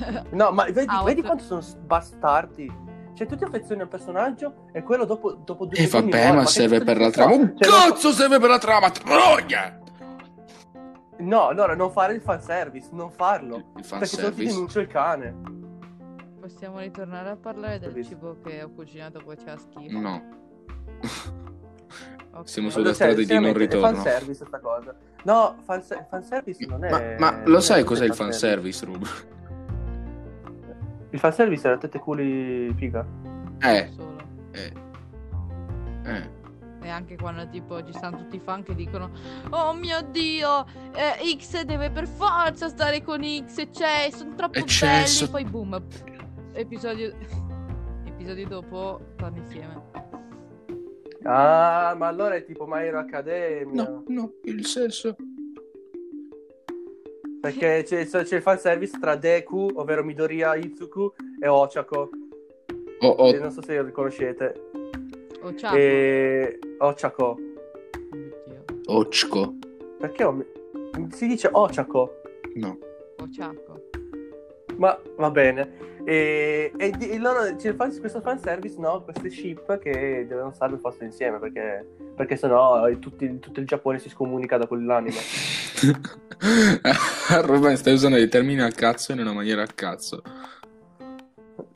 No, 0.30 0.50
ma 0.50 0.64
vedi, 0.64 0.86
Out. 0.88 1.04
vedi 1.04 1.20
quanto 1.22 1.44
sono 1.44 1.62
bastardi? 1.84 2.88
Cioè, 3.12 3.26
tu 3.26 3.36
ti 3.36 3.44
affezioni 3.44 3.80
a 3.82 3.84
un 3.84 3.90
personaggio 3.90 4.66
e 4.72 4.82
quello 4.82 5.04
dopo, 5.04 5.32
dopo 5.32 5.66
due 5.66 5.76
E 5.78 5.84
secondi 5.86 6.10
vabbè, 6.12 6.22
muore. 6.22 6.36
ma 6.38 6.44
che 6.44 6.50
serve 6.50 6.78
cazzo 6.78 6.84
per 6.92 7.00
la 7.00 7.10
trama. 7.10 7.34
Un 7.34 7.54
Cioè, 7.58 7.70
cazzo 7.70 8.10
serve 8.12 8.38
per 8.38 8.48
la 8.48 8.58
trama, 8.58 8.90
troia! 8.90 9.78
fa- 9.78 9.78
No, 11.18 11.48
allora, 11.48 11.74
non 11.74 11.90
fare 11.90 12.14
il 12.14 12.22
fanservice, 12.22 12.88
non 12.92 13.10
farlo. 13.10 13.56
Il 13.56 13.64
Perché 13.74 13.84
se 13.84 13.94
no 13.94 14.00
ti 14.00 14.06
fanservice. 14.06 14.52
denuncio 14.52 14.80
il 14.80 14.86
cane. 14.86 15.34
Possiamo 16.40 16.78
ritornare 16.78 17.28
a 17.28 17.36
parlare 17.36 17.78
del 17.78 18.02
cibo 18.02 18.38
che 18.42 18.62
ho 18.62 18.70
cucinato 18.70 19.20
poi 19.22 19.36
c'è 19.36 19.54
schifo. 19.58 19.98
No, 19.98 20.22
Ok. 22.32 22.48
siamo 22.48 22.70
sulla 22.70 22.94
strada 22.94 23.14
di 23.22 23.38
non 23.38 23.52
ritorno. 23.52 23.88
È 23.88 23.94
fanservice 23.94 24.44
sta 24.46 24.58
cosa. 24.60 24.94
No, 25.24 25.56
fanse- 25.64 26.06
fanservice 26.08 26.64
non 26.66 26.84
è... 26.84 26.90
Ma, 26.90 27.30
ma 27.30 27.42
lo 27.46 27.60
sai 27.60 27.84
cos'è 27.84 28.04
il 28.06 28.14
fanservice, 28.14 28.84
Rub? 28.86 29.06
Il 31.10 31.18
fanservice 31.18 31.66
è 31.66 31.70
la 31.70 31.76
tette 31.78 31.98
culi 31.98 32.72
figa. 32.76 33.04
Eh, 33.58 33.90
Solo. 33.94 34.16
eh, 34.52 34.72
eh. 36.04 36.38
E 36.82 36.88
anche 36.88 37.16
quando 37.16 37.46
tipo 37.50 37.84
ci 37.84 37.92
stanno 37.92 38.16
tutti 38.16 38.36
i 38.36 38.40
fan 38.42 38.62
che 38.62 38.74
dicono 38.74 39.10
Oh 39.50 39.74
mio 39.74 40.00
dio, 40.10 40.64
eh, 40.94 41.36
X 41.38 41.60
deve 41.62 41.90
per 41.90 42.06
forza 42.06 42.68
stare 42.68 43.02
con 43.02 43.20
X, 43.22 43.66
cioè, 43.70 44.08
sono 44.10 44.34
troppo 44.34 44.58
Eccesso. 44.60 45.28
belli. 45.30 45.44
Poi 45.44 45.50
boom, 45.50 45.82
episodio, 46.54 47.12
episodio 48.06 48.48
dopo 48.48 49.00
stanno 49.16 49.36
insieme. 49.36 49.82
Ah, 51.24 51.94
ma 51.98 52.06
allora 52.06 52.34
è 52.34 52.44
tipo 52.44 52.66
My 52.66 52.84
Hero 52.86 52.98
Academia. 52.98 53.82
No, 53.82 54.04
no, 54.08 54.32
il 54.44 54.64
sesso. 54.64 55.16
Perché 57.40 57.82
c'è, 57.84 58.06
c'è 58.06 58.36
il 58.36 58.42
fanservice 58.42 58.98
tra 59.00 59.16
Deku, 59.16 59.68
ovvero 59.74 60.04
Midoriya 60.04 60.54
Izuku, 60.56 61.12
e 61.40 61.48
Ochako. 61.48 62.10
Oh, 63.00 63.08
oh, 63.08 63.32
E 63.32 63.38
non 63.38 63.50
so 63.50 63.62
se 63.62 63.76
lo 63.76 63.84
riconoscete. 63.84 64.68
Oh 65.42 65.54
ciao. 65.54 65.74
E... 65.74 66.58
Ochako. 66.78 67.38
Ochko. 68.86 69.54
Perché 69.98 70.24
ho- 70.24 70.44
si 71.12 71.26
dice 71.26 71.48
Ochako? 71.50 72.20
No. 72.56 72.78
Ciacco. 73.32 73.89
Ma 74.80 74.98
va 75.16 75.30
bene. 75.30 75.88
E, 76.04 76.72
e 76.78 76.92
e 76.98 77.18
loro, 77.18 77.54
c'è 77.56 77.74
fan- 77.74 77.94
questo 78.00 78.22
fanservice, 78.22 78.76
no? 78.78 79.02
Queste 79.02 79.28
ship 79.28 79.78
che 79.78 80.24
devono 80.26 80.52
stare 80.52 80.70
per 80.72 80.80
forza 80.80 81.04
insieme 81.04 81.38
perché, 81.38 81.86
perché 82.16 82.36
sennò 82.36 82.88
eh, 82.88 82.98
tutti- 82.98 83.38
tutto 83.38 83.60
il 83.60 83.66
Giappone 83.66 83.98
si 83.98 84.08
scomunica 84.08 84.56
da 84.56 84.66
quell'anime. 84.66 85.18
Ruben, 87.42 87.76
stai 87.76 87.92
usando 87.92 88.16
dei 88.16 88.28
termini 88.30 88.62
a 88.62 88.70
cazzo 88.70 89.12
in 89.12 89.20
una 89.20 89.34
maniera 89.34 89.62
a 89.62 89.68
cazzo. 89.72 90.22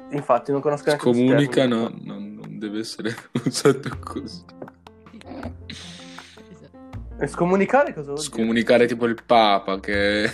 Infatti, 0.09 0.51
non 0.51 0.63
conosco 0.63 0.87
neanche 0.87 1.05
questi 1.05 1.23
Comunica 1.25 1.67
termini. 1.67 2.01
no, 2.05 2.15
non, 2.15 2.59
deve 2.59 2.79
essere 2.79 3.15
usato 3.45 3.91
così. 4.03 4.43
E 7.21 7.27
scomunicare 7.27 7.93
cosa 7.93 8.13
vuol 8.13 8.19
dire? 8.19 8.31
Scomunicare 8.31 8.87
tipo 8.87 9.05
il 9.05 9.23
Papa 9.25 9.79
che... 9.79 10.31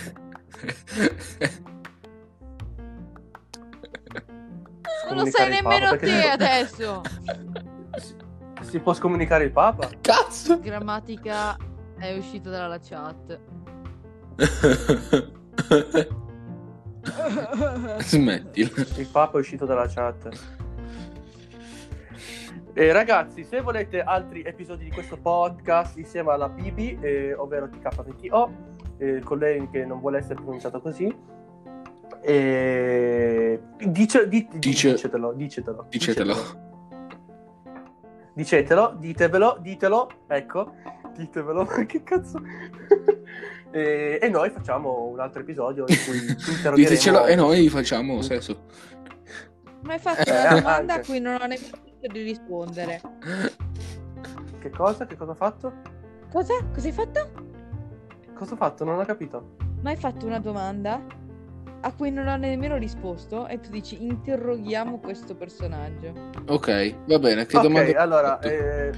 Non 5.13 5.25
lo 5.25 5.29
sai 5.29 5.49
nemmeno 5.49 5.91
Papa, 5.91 5.97
te 5.97 6.29
adesso. 6.29 7.01
Si, 7.93 8.15
si 8.61 8.79
può 8.79 8.93
scomunicare 8.93 9.43
il 9.43 9.51
Papa? 9.51 9.89
Cazzo! 9.99 10.59
Grammatica 10.59 11.57
è 11.97 12.15
uscita 12.15 12.49
dalla 12.49 12.79
chat. 12.79 13.39
Smettila. 17.99 18.69
Il 18.95 19.09
Papa 19.11 19.37
è 19.37 19.41
uscito 19.41 19.65
dalla 19.65 19.87
chat. 19.87 20.29
E 22.73 22.93
ragazzi, 22.93 23.43
se 23.43 23.59
volete 23.59 24.01
altri 24.01 24.43
episodi 24.43 24.85
di 24.85 24.91
questo 24.91 25.17
podcast 25.17 25.97
insieme 25.97 26.31
alla 26.31 26.47
Bibi, 26.47 26.97
eh, 27.01 27.33
ovvero 27.33 27.65
TK20O, 27.65 28.49
eh, 28.97 29.19
con 29.19 29.39
lei 29.39 29.69
che 29.69 29.85
non 29.85 29.99
vuole 29.99 30.19
essere 30.19 30.35
pronunciato 30.35 30.79
così, 30.79 31.13
eh, 32.21 33.61
dice, 33.87 34.27
di- 34.27 34.47
di- 34.51 34.59
Dice- 34.59 34.91
dicetelo, 34.91 35.33
dicetelo, 35.33 35.85
Dicetelo. 35.89 36.35
Dicetelo, 38.33 38.95
ditevelo, 38.97 39.57
ditelo, 39.59 40.09
ecco, 40.27 40.73
ditevelo, 41.17 41.65
che 41.85 42.01
cazzo. 42.03 42.41
e, 43.71 44.19
e 44.21 44.29
noi 44.29 44.49
facciamo 44.51 45.07
un 45.11 45.19
altro 45.19 45.41
episodio 45.41 45.83
in 45.87 45.95
cui 46.05 46.17
interrogheremo. 46.29 46.75
Ditecelo 46.75 47.25
e 47.25 47.35
noi 47.35 47.67
facciamo 47.69 48.21
sesso. 48.21 48.63
Ma 49.81 49.93
hai 49.93 49.99
fatto 49.99 50.29
Eh, 50.29 50.39
una 50.39 50.59
domanda 50.59 50.93
anche. 50.93 50.93
a 50.93 51.05
cui 51.05 51.19
non 51.19 51.33
ho 51.33 51.45
nemmeno 51.45 51.77
tempo 51.83 52.07
di 52.13 52.21
rispondere. 52.21 53.01
Che 54.59 54.69
cosa? 54.69 55.05
Che 55.05 55.17
cosa 55.17 55.31
ho 55.31 55.35
fatto? 55.35 55.73
Cosa? 56.31 56.53
Cosa 56.73 56.87
hai 56.87 56.93
fatto? 56.93 57.31
Cosa 58.33 58.53
ho 58.53 58.57
fatto? 58.57 58.83
Non 58.85 58.99
ho 58.99 59.05
capito. 59.05 59.55
Ma 59.81 59.89
hai 59.89 59.97
fatto 59.97 60.25
una 60.25 60.39
domanda 60.39 61.01
a 61.81 61.93
cui 61.93 62.11
non 62.11 62.27
ho 62.27 62.35
nemmeno 62.37 62.77
risposto 62.77 63.47
e 63.47 63.59
tu 63.59 63.69
dici 63.71 64.03
interroghiamo 64.03 64.99
questo 64.99 65.35
personaggio. 65.35 66.13
Ok, 66.47 66.95
va 67.05 67.19
bene. 67.19 67.45
Che 67.45 67.57
ok, 67.57 67.63
domanda... 67.63 67.99
allora, 67.99 68.39
eh, 68.39 68.91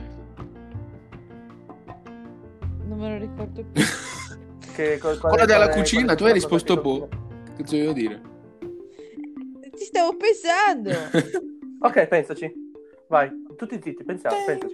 Non 2.86 3.00
me 3.00 3.10
lo 3.10 3.18
ricordo 3.18 3.64
più. 3.72 3.82
che, 4.76 4.98
qual- 5.00 5.18
qual- 5.20 5.32
Quella 5.34 5.46
della 5.46 5.70
cucina, 5.70 6.16
tu 6.16 6.26
hai 6.26 6.34
risposto 6.34 6.76
che 6.76 6.82
boh. 6.82 7.10
Che 7.56 7.64
devo 7.64 7.94
dire? 7.94 8.22
Ti 9.76 9.84
stavo 9.86 10.16
pensando. 10.18 10.92
Ok, 11.80 12.08
pensaci. 12.08 12.52
Vai, 13.08 13.30
tutti 13.58 13.80
zitti, 13.82 14.04
pensiamo, 14.04 14.36
pensaci. 14.46 14.74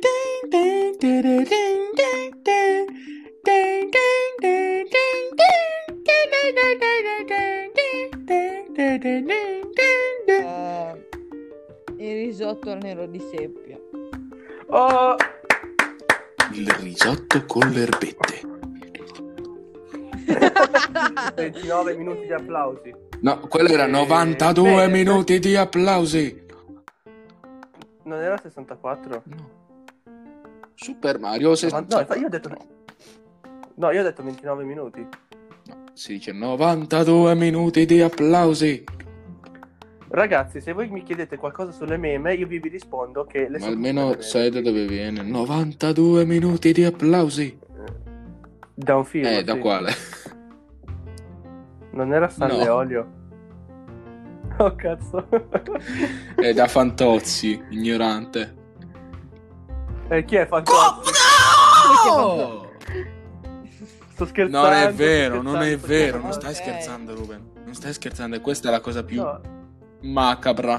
Eh, 10.28 11.06
il 11.98 12.14
risotto 12.26 12.72
al 12.72 12.78
nero 12.82 13.06
di 13.08 13.20
seppia. 13.20 13.78
Oh, 14.68 15.16
Il 16.52 16.70
risotto 16.80 17.46
con 17.46 17.70
le 17.70 17.82
erbette. 17.82 18.48
29 21.36 21.96
minuti 21.96 22.26
di 22.26 22.34
applausi. 22.34 22.94
No, 23.22 23.40
quello 23.48 23.70
era 23.70 23.86
Eh, 23.86 23.90
92 23.92 24.64
bene. 24.72 24.88
minuti 24.88 25.40
di 25.40 25.56
applausi. 25.56 26.46
Non 28.04 28.20
era 28.22 28.38
64? 28.38 29.24
No. 29.26 29.50
Super 30.76 31.20
Mario 31.20 31.50
Ma 31.50 31.56
64. 31.56 32.16
no, 32.16 32.20
io 32.22 32.26
ho 32.26 32.30
detto... 32.30 32.50
No, 33.76 33.92
io 33.92 34.00
ho 34.00 34.04
detto 34.04 34.24
29 34.24 34.64
minuti. 34.64 35.08
Si 36.00 36.14
dice 36.14 36.32
92 36.32 37.36
minuti 37.36 37.86
di 37.86 38.00
applausi. 38.00 38.86
Ragazzi, 40.08 40.62
se 40.62 40.72
voi 40.72 40.88
mi 40.88 41.04
chiedete 41.04 41.36
qualcosa 41.36 41.74
sulle 41.74 41.98
meme, 41.98 42.36
io 42.36 42.48
vi, 42.48 42.58
vi 42.60 42.70
rispondo 42.70 43.26
che 43.26 43.50
le 43.50 43.60
Ma 43.60 43.66
almeno 43.66 44.22
sai 44.22 44.50
da 44.50 44.62
dove 44.62 44.86
viene. 44.88 45.22
92 45.22 46.24
minuti 46.24 46.72
di 46.72 46.86
applausi. 46.86 47.60
meme. 47.76 48.00
Da 48.76 48.96
un 48.96 49.04
film. 49.04 49.26
Eh, 49.26 49.44
da 49.44 49.56
sì. 49.56 49.60
quale? 49.60 49.92
Non 51.92 52.14
era 52.14 52.30
San 52.30 52.48
No. 52.48 52.58
Leolio. 52.60 53.08
Oh 54.60 54.76
cazzo. 54.76 55.28
È 56.34 56.54
da 56.54 56.68
Fantozzi, 56.70 57.62
ignorante. 57.72 58.56
eh, 60.08 60.24
chi 60.24 60.38
è 60.38 60.48
Fantozzi? 60.48 61.12
No! 62.08 62.69
Sto 64.20 64.26
scherzando. 64.26 64.68
Non 64.68 64.78
è 64.78 64.94
vero, 64.94 65.42
non 65.42 65.62
è 65.62 65.78
vero, 65.78 66.20
non 66.20 66.34
stai 66.34 66.54
scherzando 66.54 67.16
Ruben. 67.16 67.52
Non 67.64 67.74
stai 67.74 67.94
scherzando, 67.94 68.36
e 68.36 68.42
questa 68.42 68.68
è 68.68 68.72
la 68.72 68.82
cosa 68.82 69.02
più 69.06 69.22
No, 69.22 69.40
macabra. 70.02 70.78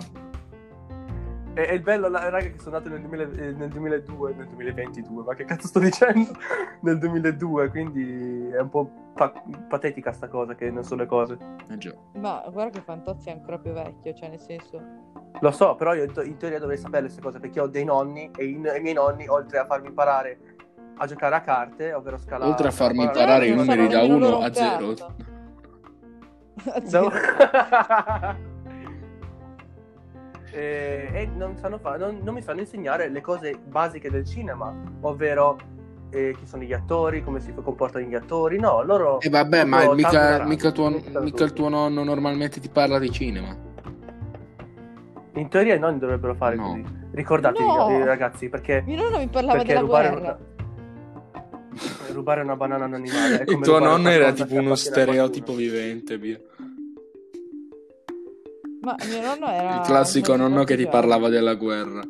è, 1.54 1.60
è 1.60 1.72
il 1.72 1.80
bello, 1.80 2.08
la- 2.08 2.28
raga, 2.28 2.50
che 2.50 2.58
sono 2.58 2.76
nato 2.76 2.90
nel, 2.90 3.00
2000 3.00 3.22
eh, 3.42 3.52
nel 3.52 3.70
2002, 3.70 4.34
nel 4.34 4.46
2022, 4.46 5.22
ma 5.22 5.34
che 5.34 5.46
cazzo 5.46 5.68
sto 5.68 5.78
dicendo? 5.78 6.32
nel 6.82 6.98
2002, 6.98 7.70
quindi 7.70 8.50
è 8.50 8.60
un 8.60 8.68
po' 8.68 8.90
pa- 9.14 9.32
patetica 9.70 10.12
sta 10.12 10.28
cosa, 10.28 10.54
che 10.54 10.70
non 10.70 10.84
so 10.84 10.94
le 10.94 11.06
cose. 11.06 11.38
Eh 11.70 11.78
già. 11.78 11.94
Ma 12.18 12.44
guarda 12.52 12.78
che 12.78 12.84
Fantozzi 12.84 13.30
è 13.30 13.32
ancora 13.32 13.58
più 13.58 13.72
vecchio, 13.72 14.12
cioè 14.12 14.28
nel 14.28 14.40
senso... 14.40 14.82
Lo 15.40 15.50
so, 15.52 15.76
però 15.76 15.94
io 15.94 16.04
in, 16.04 16.12
to- 16.12 16.22
in 16.24 16.36
teoria 16.36 16.58
dovrei 16.58 16.76
sapere 16.76 17.04
queste 17.04 17.22
cose, 17.22 17.40
perché 17.40 17.58
ho 17.58 17.68
dei 17.68 17.84
nonni 17.84 18.30
e 18.36 18.44
i, 18.44 18.50
i 18.52 18.58
miei 18.58 18.92
nonni, 18.92 19.26
oltre 19.28 19.60
a 19.60 19.64
farmi 19.64 19.86
imparare 19.88 20.49
a 21.02 21.06
giocare 21.06 21.34
a 21.34 21.40
carte, 21.40 21.94
ovvero 21.94 22.18
scalare... 22.18 22.50
Oltre 22.50 22.68
a 22.68 22.70
farmi 22.70 23.02
imparare 23.04 23.46
i 23.46 23.54
numeri 23.54 23.88
da 23.88 24.02
nemmeno 24.02 24.16
1 24.16 24.28
loro 24.28 24.40
a 24.42 24.46
un 24.46 24.52
0. 24.52 24.94
cazzo. 26.62 27.00
No. 27.00 27.10
e, 30.52 31.08
e 31.10 31.26
non, 31.34 31.56
sanno 31.56 31.78
fa- 31.78 31.96
non, 31.96 32.18
non 32.22 32.34
mi 32.34 32.42
sanno 32.42 32.60
insegnare 32.60 33.08
le 33.08 33.22
cose 33.22 33.58
basiche 33.64 34.10
del 34.10 34.26
cinema, 34.26 34.74
ovvero 35.00 35.56
eh, 36.10 36.34
chi 36.38 36.46
sono 36.46 36.64
gli 36.64 36.74
attori, 36.74 37.24
come 37.24 37.40
si 37.40 37.54
comportano 37.54 38.04
gli 38.04 38.14
attori. 38.14 38.58
No, 38.58 38.82
loro. 38.82 39.20
E 39.20 39.30
vabbè, 39.30 39.64
ma 39.64 39.94
mica, 39.94 40.44
mica, 40.44 40.70
tuo, 40.70 40.90
mica 40.90 41.44
il 41.44 41.54
tuo 41.54 41.70
nonno 41.70 42.04
normalmente 42.04 42.60
ti 42.60 42.68
parla 42.68 42.98
di 42.98 43.10
cinema. 43.10 43.56
In 45.34 45.48
teoria 45.48 45.76
i 45.76 45.78
nonni 45.78 45.98
dovrebbero 45.98 46.34
fare 46.34 46.56
No. 46.56 46.66
così. 46.68 46.84
Ricordatevi, 47.12 47.64
No. 47.66 48.04
ragazzi, 48.04 48.50
perché, 48.50 48.82
Mio 48.84 49.02
nonno 49.02 49.16
mi 49.16 49.28
parlava 49.28 49.56
perché 49.56 49.68
della 49.72 49.80
rubare, 49.80 50.10
guerra. 50.10 50.26
una, 50.26 50.38
rubare 52.12 52.42
una 52.42 52.56
banana 52.56 52.84
a 52.84 52.86
un 52.88 52.94
animale. 52.94 53.44
è 53.44 53.50
Il 53.50 53.60
tuo 53.60 53.78
nonno 53.78 54.08
era 54.08 54.32
tipo 54.32 54.54
uno 54.54 54.74
stereotipo 54.74 55.54
vivente, 55.54 56.18
via. 56.18 56.40
Ma 58.80 58.96
mio 59.08 59.20
nonno 59.20 59.50
era... 59.50 59.76
Il 59.76 59.86
classico 59.86 60.36
nonno 60.36 60.64
che 60.64 60.76
ti 60.76 60.86
parlava 60.86 61.28
della 61.28 61.54
guerra. 61.54 62.02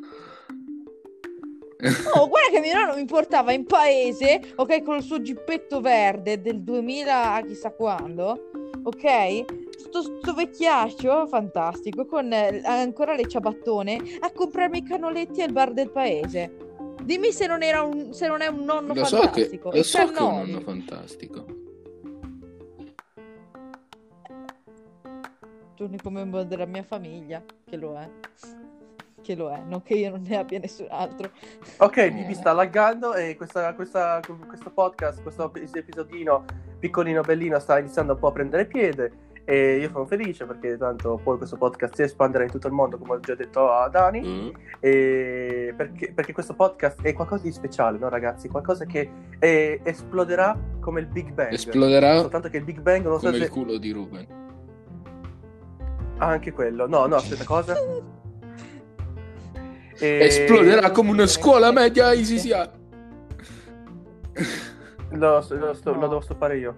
Oh, 2.14 2.28
guarda 2.28 2.50
che 2.52 2.60
mio 2.60 2.74
nonno 2.74 2.94
mi 2.94 3.06
portava 3.06 3.52
in 3.52 3.64
paese, 3.64 4.52
ok, 4.54 4.82
con 4.82 4.96
il 4.96 5.02
suo 5.02 5.22
gippetto 5.22 5.80
verde 5.80 6.40
del 6.40 6.60
2000 6.60 7.32
a 7.32 7.40
chissà 7.40 7.70
quando, 7.70 8.50
ok? 8.82 9.44
Sto, 9.78 10.02
sto 10.02 10.34
vecchiaccio 10.34 11.26
fantastico 11.26 12.04
con 12.04 12.30
eh, 12.32 12.60
ancora 12.64 13.14
le 13.14 13.26
ciabattone 13.26 13.98
a 14.20 14.30
comprarmi 14.30 14.78
i 14.78 14.82
canoletti 14.82 15.40
al 15.40 15.52
bar 15.52 15.72
del 15.72 15.90
paese. 15.90 16.69
Dimmi 17.10 17.32
se 17.32 17.48
non, 17.48 17.60
era 17.64 17.82
un, 17.82 18.12
se 18.12 18.28
non 18.28 18.40
è 18.40 18.46
un 18.46 18.62
nonno 18.62 18.94
Lo 18.94 19.04
so 19.04 19.16
che, 19.18 19.24
fantastico. 19.24 19.70
lo 19.70 19.74
E 19.74 19.82
so 19.82 19.98
che 19.98 20.04
è 20.04 20.06
un 20.06 20.14
nonno 20.14 20.60
fantastico. 20.60 21.44
L'unico 25.76 26.10
membro 26.10 26.44
della 26.44 26.66
mia 26.66 26.84
famiglia 26.84 27.42
che 27.68 27.76
lo 27.76 27.98
è. 27.98 28.08
Che 29.22 29.34
lo 29.34 29.50
è, 29.50 29.60
non 29.66 29.82
che 29.82 29.94
io 29.94 30.10
non 30.10 30.22
ne 30.22 30.36
abbia 30.36 30.60
nessun 30.60 30.86
altro. 30.88 31.32
Ok, 31.78 32.26
vi 32.26 32.34
sta 32.34 32.52
laggando 32.52 33.14
e 33.14 33.34
questa, 33.34 33.74
questa- 33.74 34.20
questo 34.46 34.70
podcast, 34.70 35.20
questo 35.22 35.52
episodino 35.52 36.44
piccolino 36.78 37.22
bellino 37.22 37.58
sta 37.58 37.80
iniziando 37.80 38.12
un 38.12 38.18
po' 38.20 38.28
a 38.28 38.32
prendere 38.32 38.66
piede 38.66 39.12
e 39.50 39.78
io 39.78 39.88
sono 39.90 40.06
felice 40.06 40.44
perché 40.46 40.76
tanto 40.78 41.18
poi 41.22 41.36
questo 41.36 41.56
podcast 41.56 41.94
si 41.96 42.02
espanderà 42.02 42.44
in 42.44 42.50
tutto 42.50 42.68
il 42.68 42.72
mondo 42.72 42.98
come 42.98 43.14
ho 43.14 43.20
già 43.20 43.34
detto 43.34 43.68
a 43.72 43.88
Dani 43.88 44.20
Mm. 44.20 44.48
e 44.78 45.74
perché, 45.76 46.12
perché 46.14 46.32
questo 46.32 46.54
podcast 46.54 47.02
è 47.02 47.12
qualcosa 47.12 47.42
di 47.42 47.50
speciale, 47.52 47.98
no 47.98 48.08
ragazzi? 48.08 48.48
Qualcosa 48.48 48.84
che 48.84 49.10
eh, 49.40 49.80
esploderà 49.82 50.56
come 50.78 51.00
il 51.00 51.06
Big 51.06 51.32
Bang. 51.32 51.52
Esploderà 51.52 52.18
Soltanto 52.20 52.48
che 52.48 52.58
il 52.58 52.64
Big 52.64 52.80
Bang 52.80 53.04
non 53.04 53.18
so 53.18 53.26
come 53.26 53.38
se... 53.38 53.44
il 53.44 53.50
culo 53.50 53.76
di 53.78 53.90
Ruben. 53.90 54.26
Anche 56.18 56.52
quello. 56.52 56.86
No, 56.86 57.06
no, 57.06 57.16
aspetta, 57.16 57.44
cosa? 57.44 57.74
E- 60.02 60.18
Esploderà 60.24 60.90
come 60.92 61.10
una 61.10 61.26
scuola 61.26 61.72
media 61.72 62.12
ISISIA. 62.12 62.70
Lo, 65.12 65.44
lo 65.48 65.72
sto- 65.74 65.92
No. 65.92 66.00
lo 66.00 66.08
devo 66.08 66.20
stoppare 66.20 66.56
io. 66.56 66.74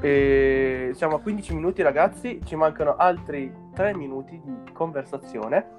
E 0.00 0.90
siamo 0.94 1.16
a 1.16 1.20
15 1.20 1.54
minuti, 1.54 1.82
ragazzi. 1.82 2.40
Ci 2.44 2.54
mancano 2.56 2.96
altri 2.96 3.52
3 3.74 3.94
minuti 3.94 4.40
di 4.44 4.72
conversazione. 4.72 5.70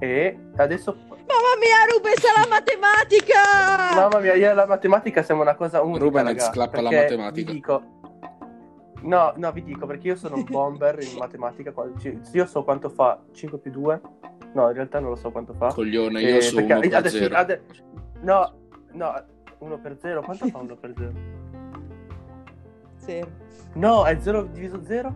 E 0.00 0.38
adesso, 0.56 0.96
Mamma 1.08 1.56
mia, 1.58 1.92
Ruben 1.92 2.14
sa 2.16 2.40
la 2.40 2.46
matematica! 2.48 3.94
mamma 3.94 4.18
mia, 4.20 4.34
io 4.34 4.50
e 4.50 4.54
la 4.54 4.66
matematica 4.66 5.22
siamo 5.22 5.42
una 5.42 5.54
cosa 5.56 5.82
unica. 5.82 6.04
Ruben 6.04 6.24
raga, 6.24 6.36
exclappa 6.44 6.80
la 6.80 6.90
matematica. 6.90 7.30
Vi 7.30 7.44
dico, 7.44 7.82
no, 9.02 9.32
no, 9.36 9.52
vi 9.52 9.62
dico 9.64 9.86
perché 9.86 10.08
io 10.08 10.16
sono 10.16 10.36
un 10.36 10.44
bomber 10.44 11.00
in 11.02 11.16
matematica. 11.18 11.72
Io 12.32 12.46
so 12.46 12.62
quanto 12.64 12.88
fa 12.90 13.20
5 13.32 13.58
più 13.58 13.70
2. 13.72 14.00
No, 14.54 14.68
in 14.68 14.74
realtà 14.74 15.00
non 15.00 15.10
lo 15.10 15.16
so 15.16 15.30
quanto 15.30 15.52
fa. 15.54 15.72
Coglione, 15.72 16.20
Eh, 16.20 16.32
io 16.34 16.40
so 16.40 16.54
perché 16.56 16.72
uno 16.72 16.80
per 16.80 16.94
adesso- 16.94 17.16
zero. 17.18 17.34
ade- 17.36 17.62
no, 18.22 18.52
no, 18.92 19.24
1 19.58 19.78
per 19.78 19.96
0. 20.00 20.22
Quanto 20.22 20.46
fa 20.46 20.58
1 20.58 20.76
per 20.76 20.92
0? 20.96 21.12
Zero. 23.08 23.30
No, 23.74 24.04
è 24.04 24.18
0 24.20 24.42
diviso 24.52 24.82
0? 24.84 25.14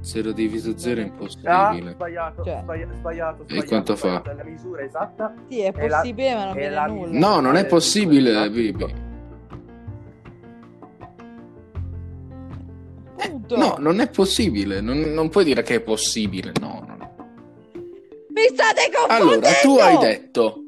0 0.00 0.32
diviso 0.32 0.76
0 0.76 1.00
è 1.00 1.04
Ah, 1.04 1.06
impossibile. 1.06 1.90
sbagliato, 1.92 2.42
Cioè. 2.44 2.58
sbaglia- 2.62 2.92
sbagliato, 2.92 3.44
sbagliato. 3.44 3.66
quanto 3.68 3.96
fa? 3.96 4.08
sbagliato, 4.08 4.30
è 4.30 4.34
La 4.34 4.44
misura 4.44 4.82
esatta. 4.82 5.34
Sì, 5.48 5.60
è 5.60 5.72
E 5.76 5.88
la- 5.88 5.98
possibile, 5.98 6.34
ma 6.34 6.44
non 6.46 6.54
e 6.56 6.58
viene 6.58 6.74
la- 6.74 6.86
nulla. 6.86 7.18
No, 7.18 7.40
non 7.40 7.56
è 7.56 7.66
possibile. 7.66 8.50
Bibi. 8.50 9.04
No, 13.48 13.76
non 13.78 14.00
è 14.00 14.08
possibile. 14.10 14.80
Non, 14.80 14.98
non 14.98 15.28
puoi 15.28 15.44
dire 15.44 15.62
che 15.62 15.76
è 15.76 15.80
possibile. 15.80 16.52
No, 16.60 16.84
no, 16.86 16.96
no. 16.96 17.14
Mi 18.28 18.42
state 18.52 18.90
confondendo! 18.92 19.46
Allora, 19.46 19.60
tu 19.62 19.76
hai 19.78 19.98
detto. 19.98 20.60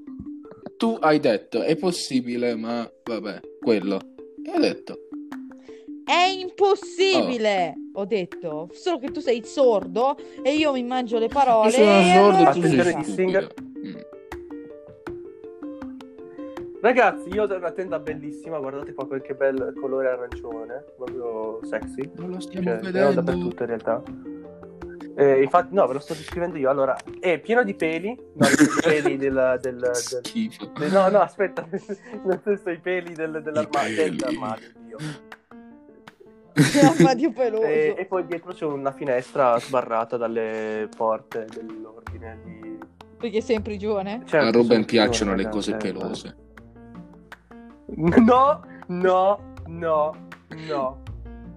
Tu 0.76 0.96
hai 1.00 1.18
detto, 1.18 1.62
è 1.62 1.74
possibile, 1.76 2.54
ma 2.54 2.88
vabbè, 3.04 3.40
quello. 3.60 3.98
E 4.44 4.52
ho 4.56 4.60
detto. 4.60 5.07
È 6.08 6.24
impossibile! 6.26 7.74
Oh. 7.92 8.00
Ho 8.00 8.04
detto. 8.06 8.70
Solo 8.72 8.98
che 8.98 9.10
tu 9.10 9.20
sei 9.20 9.44
sordo 9.44 10.16
e 10.42 10.54
io 10.54 10.72
mi 10.72 10.82
mangio 10.82 11.18
le 11.18 11.28
parole. 11.28 11.68
Io 11.68 11.74
sono 11.74 11.98
e 12.00 12.12
sordo 12.14 12.36
allora 12.36 12.38
e 12.38 12.58
Attenzione 12.58 12.94
di. 12.94 13.04
Singer. 13.04 13.54
Ragazzi, 16.80 17.28
io 17.30 17.42
ho 17.44 17.56
una 17.56 17.72
tenda 17.72 17.98
bellissima, 17.98 18.58
guardate 18.58 18.94
qua 18.94 19.06
quel 19.06 19.20
che 19.20 19.34
bel 19.34 19.74
colore 19.80 20.08
arancione, 20.10 20.84
proprio 20.96 21.58
sexy. 21.64 22.08
Non 22.16 22.30
lo 22.30 22.40
stiamo 22.40 22.66
Cioè, 22.70 22.78
vedendo. 22.78 23.20
dappertutto 23.20 23.62
in 23.64 23.68
realtà. 23.68 24.02
Eh, 25.16 25.42
infatti, 25.42 25.74
no, 25.74 25.84
ve 25.88 25.94
lo 25.94 25.98
sto 25.98 26.14
descrivendo 26.14 26.56
io. 26.56 26.70
Allora, 26.70 26.96
è 27.18 27.40
pieno 27.40 27.64
di 27.64 27.74
peli, 27.74 28.16
no, 28.34 28.46
i 28.46 28.50
peli 28.80 29.16
del, 29.16 29.58
del, 29.60 29.76
del- 29.76 30.72
del- 30.78 30.92
no, 30.92 31.08
no, 31.08 31.18
aspetta, 31.20 31.66
nel 31.68 32.40
senso 32.44 32.70
i 32.70 32.78
peli 32.78 33.12
del, 33.12 33.42
dell'armadio, 33.42 33.96
peli. 33.96 34.16
dell'armadio, 34.16 34.68
Dio. 34.78 34.96
Armadio 36.82 37.32
peloso. 37.32 37.64
E, 37.64 37.94
e 37.96 38.04
poi 38.06 38.26
dietro 38.26 38.52
c'è 38.52 38.64
una 38.64 38.92
finestra 38.92 39.58
sbarrata 39.58 40.16
dalle 40.16 40.88
porte 40.94 41.46
dell'ordine 41.52 42.40
di... 42.44 42.78
Perché 43.18 43.40
sei 43.40 43.56
in 43.56 43.62
prigione? 43.62 44.22
Certo, 44.24 44.60
A 44.60 44.64
sono 44.64 44.84
piacciono 44.84 45.34
le 45.34 45.48
cose 45.48 45.72
eh. 45.72 45.76
pelose. 45.76 46.36
No, 47.96 48.62
no, 48.88 49.54
no, 49.66 50.28
no, 50.48 51.02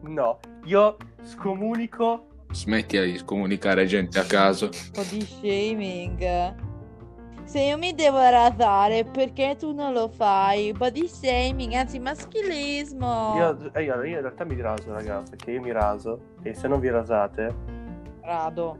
no. 0.01 0.39
Io 0.65 0.97
scomunico. 1.23 2.27
Smetti 2.51 2.99
di 2.99 3.21
comunicare 3.23 3.85
gente 3.85 4.19
a 4.19 4.23
caso. 4.23 4.65
Un 4.65 4.91
po' 4.91 5.03
di 5.09 5.21
shaming. 5.21 6.69
Se 7.51 7.59
io 7.59 7.77
mi 7.77 7.93
devo 7.93 8.17
rasare, 8.17 9.03
perché 9.03 9.57
tu 9.59 9.73
non 9.73 9.91
lo 9.91 10.07
fai? 10.07 10.71
Body 10.71 11.05
shaming, 11.05 11.73
anzi 11.73 11.99
maschilismo. 11.99 13.33
Io, 13.35 13.71
eh, 13.73 13.83
io, 13.83 14.03
io 14.03 14.15
in 14.15 14.21
realtà 14.21 14.45
mi 14.45 14.55
raso, 14.61 14.93
raga, 14.93 15.21
perché 15.29 15.51
io 15.51 15.59
mi 15.59 15.73
raso. 15.73 16.17
E 16.43 16.53
se 16.53 16.69
non 16.69 16.79
vi 16.79 16.89
rasate, 16.89 17.53
Rado. 18.21 18.77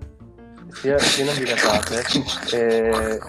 se, 0.70 0.98
se 1.00 1.24
non 1.26 1.36
vi 1.36 1.50
rasate, 1.50 2.02
eh, 2.56 3.20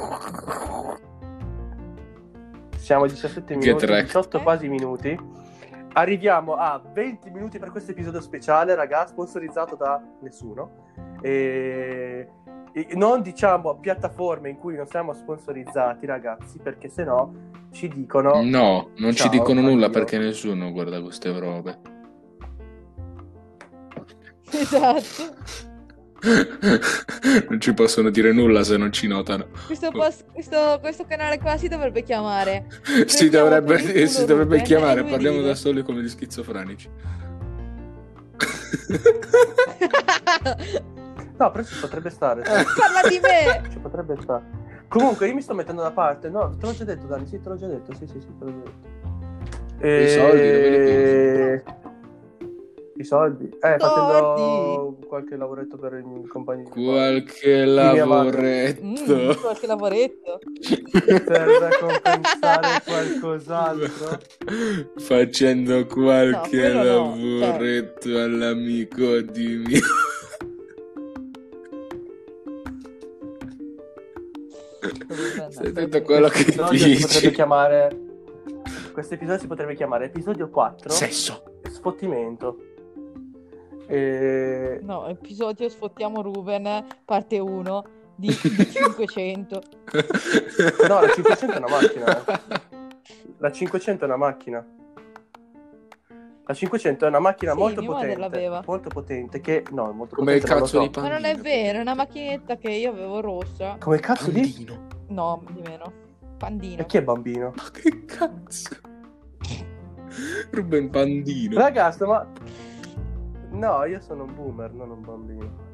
siamo 2.77 3.03
a 3.03 3.09
17 3.09 3.55
Get 3.55 3.65
minuti, 3.65 3.85
wrecked. 3.87 4.07
18 4.07 4.41
quasi 4.43 4.69
minuti. 4.69 5.19
Arriviamo 5.95 6.55
a 6.55 6.81
20 6.81 7.31
minuti 7.31 7.59
per 7.59 7.73
questo 7.73 7.91
episodio 7.91 8.21
speciale, 8.21 8.77
raga, 8.77 9.09
sponsorizzato 9.09 9.75
da 9.75 10.01
nessuno. 10.21 10.87
E 11.21 12.29
non 12.95 13.21
diciamo 13.23 13.79
piattaforme 13.79 14.49
in 14.51 14.57
cui 14.57 14.77
non 14.77 14.87
siamo 14.87 15.13
sponsorizzati, 15.13 16.07
ragazzi, 16.07 16.59
perché 16.59 16.89
sennò 16.89 17.31
ci 17.73 17.89
dicono. 17.89 18.43
No, 18.43 18.91
non 18.97 19.15
ci 19.15 19.29
dicono 19.29 19.61
nulla 19.61 19.87
addio. 19.87 20.01
perché 20.01 20.19
nessuno 20.19 20.73
guarda 20.73 21.01
queste 21.03 21.39
robe. 21.39 21.79
Esatto. 24.51 25.35
non 27.49 27.61
ci 27.61 27.75
possono 27.75 28.09
dire 28.11 28.33
nulla 28.33 28.63
se 28.63 28.77
non 28.77 28.93
ci 28.93 29.07
notano. 29.09 29.49
Questo, 29.67 29.91
pos- 29.91 30.25
questo, 30.33 30.79
questo 30.81 31.05
canale 31.05 31.39
qua 31.39 31.57
si 31.57 31.69
dovrebbe 31.69 32.03
chiamare. 32.03 32.67
si 33.07 33.29
dovrebbe, 33.29 34.07
si 34.07 34.25
dovrebbe 34.25 34.63
chiamare 34.63 35.01
e 35.01 35.03
lui 35.03 35.11
Parliamo 35.11 35.37
ride. 35.39 35.49
da 35.49 35.55
soli 35.55 35.83
come 35.83 36.03
gli 36.03 36.09
schizofrenici. 36.09 36.89
No, 41.43 41.51
però 41.51 41.65
ci 41.65 41.77
potrebbe 41.81 42.09
stare. 42.11 42.43
Parla 42.43 43.09
di 43.09 43.19
me! 43.19 43.69
Ci 43.69 43.79
potrebbe 43.81 44.17
stare. 44.21 44.45
Comunque, 44.87 45.27
io 45.27 45.35
mi 45.35 45.43
sto 45.43 45.55
mettendo 45.55 45.83
da 45.83 45.91
parte. 45.91 46.29
No, 46.29 46.57
te 46.57 46.67
l'ho 46.67 46.73
già 46.73 46.85
detto, 46.85 47.07
Dani. 47.07 47.27
Sì, 47.27 47.41
te 47.41 47.49
l'ho 47.49 47.57
già 47.57 47.67
detto. 47.67 47.93
Sì, 47.95 48.07
sì, 48.07 48.21
sì, 48.21 48.29
te 48.39 48.45
l'ho 48.45 48.53
già 48.53 48.71
detto. 48.71 49.01
I 49.85 50.09
soldi, 50.09 50.51
dove 50.53 51.65
I 52.95 53.05
soldi? 53.05 53.49
Eh, 53.61 53.77
facendo 53.77 54.99
qualche 55.09 55.37
lavoretto 55.37 55.77
per 55.79 55.95
i 55.95 56.27
compagni. 56.29 56.63
di 56.63 56.71
Qualche 56.71 57.65
lavoretto. 57.65 58.85
Mm, 58.85 59.33
qualche 59.41 59.67
lavoretto. 59.67 60.39
A 60.39 61.69
compensare 61.81 62.83
qualcos'altro. 62.85 64.19
Facendo 64.99 65.87
qualche 65.87 66.73
no, 66.73 67.17
cioè. 67.17 67.41
lavoretto 67.41 68.09
all'amico 68.17 69.21
di 69.23 69.57
mio. 69.67 69.81
Tutto 75.63 76.03
quello 76.03 76.29
che 76.29 76.43
Questo 76.45 76.63
episodio 76.65 76.79
si 76.79 77.01
potrebbe 77.03 77.21
dici. 77.21 77.31
chiamare. 77.31 78.01
Questo 78.93 79.15
episodio 79.15 79.41
si 79.41 79.47
potrebbe 79.47 79.75
chiamare 79.75 80.05
episodio 80.07 80.49
4 80.51 80.91
Sesso. 80.91 81.43
Sfottimento. 81.71 82.57
E... 83.87 84.81
No, 84.83 85.07
episodio 85.07 85.69
Sfottiamo 85.69 86.21
Ruben, 86.23 86.85
parte 87.05 87.39
1 87.39 87.85
di, 88.17 88.29
di 88.29 88.71
500. 88.71 89.63
No, 90.89 91.01
la 91.01 91.09
500 91.09 91.53
è 91.55 91.57
una 91.59 91.69
macchina. 91.69 92.25
eh. 92.25 92.41
La 93.39 93.51
500 93.51 94.05
è 94.05 94.07
una 94.07 94.17
macchina. 94.17 94.67
La 96.45 96.55
500 96.55 97.05
è 97.05 97.09
una 97.09 97.19
macchina 97.21 97.53
Sì, 97.53 97.59
molto 97.59 97.83
potente. 97.85 98.17
l'aveva. 98.19 98.63
Molto 98.67 98.89
potente 98.89 99.41
che 99.41 99.65
no, 99.71 99.91
è 99.91 99.93
molto 99.93 100.17
Come 100.17 100.35
il 100.35 100.41
potente, 100.41 100.61
lo 100.61 100.67
cazzo 100.67 100.81
so. 100.83 100.87
di 100.89 101.01
Ma 101.01 101.09
non 101.09 101.23
Pandino. 101.23 101.39
è 101.39 101.41
vero, 101.43 101.79
è 101.79 101.81
una 101.81 101.95
macchinetta 101.95 102.57
che 102.57 102.71
io 102.71 102.91
avevo 102.91 103.21
rossa. 103.21 103.77
Come 103.79 103.99
cazzo 104.01 104.31
di 104.31 104.41
Pandino. 104.41 104.92
No, 105.13 105.43
di 105.51 105.61
meno. 105.63 105.93
Pandino. 106.39 106.81
E 106.81 106.87
chi 106.87 106.97
è 106.97 107.03
bambino? 107.03 107.53
Ma 107.55 107.71
che 107.71 108.05
cazzo? 108.05 108.77
Ruben 110.51 110.91
Pandino. 110.91 111.59
Ragazzi, 111.59 112.05
ma 112.05 112.27
No, 113.51 113.85
io 113.85 114.01
sono 114.01 114.25
un 114.25 114.35
boomer, 114.35 114.73
non 114.73 114.91
un 114.91 115.01
bambino. 115.03 115.71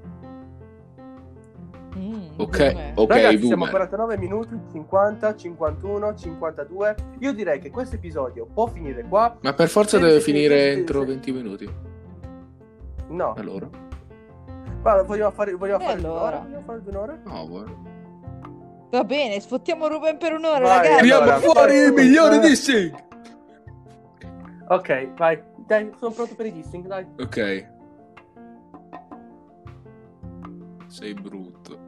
Mm, 1.96 2.28
Ok, 2.36 2.58
boomer. 2.58 2.92
ok, 2.96 3.10
Ragazzi, 3.10 3.46
siamo 3.46 3.64
a 3.64 3.70
boomer. 3.70 3.88
49 3.88 4.18
minuti, 4.18 4.60
50, 4.72 5.36
51, 5.36 6.14
52. 6.14 6.94
Io 7.20 7.32
direi 7.32 7.58
che 7.60 7.70
questo 7.70 7.96
episodio 7.96 8.46
può 8.52 8.66
finire 8.66 9.04
qua. 9.04 9.36
Ma 9.40 9.52
per 9.54 9.68
forza 9.68 9.98
deve 9.98 10.20
finire 10.20 10.72
sì, 10.72 10.78
entro 10.80 11.00
sì. 11.00 11.06
20 11.06 11.32
minuti. 11.32 11.70
No, 13.08 13.34
Allora? 13.36 13.68
Guarda, 14.82 15.02
vogliamo 15.02 15.30
fare, 15.30 15.54
vogliamo 15.54 15.82
E 15.82 15.86
fare 15.86 15.98
allora? 15.98 16.20
un'ora? 16.20 16.38
Vogliamo 16.40 16.62
fare 16.64 16.82
un'ora? 16.84 17.18
No, 17.24 17.48
guarda. 17.48 17.72
Va 18.90 19.04
bene, 19.04 19.38
sfottiamo 19.40 19.86
Ruben 19.86 20.16
per 20.16 20.32
un'ora, 20.32 20.60
Vai, 20.60 20.76
ragazzi. 20.78 21.00
Tiriamo 21.02 21.22
allora, 21.22 21.38
fuori 21.40 21.84
i 21.84 21.90
milioni 21.90 22.38
di 22.38 22.56
sync! 22.56 23.06
Ok, 24.68 25.12
vai. 25.14 25.42
Dai, 25.66 25.90
sono 25.98 26.12
pronto 26.12 26.34
per 26.34 26.46
i 26.46 26.52
dissing, 26.52 26.86
dai. 26.86 27.06
Ok. 27.18 27.68
Sei 30.86 31.12
brutto. 31.14 31.78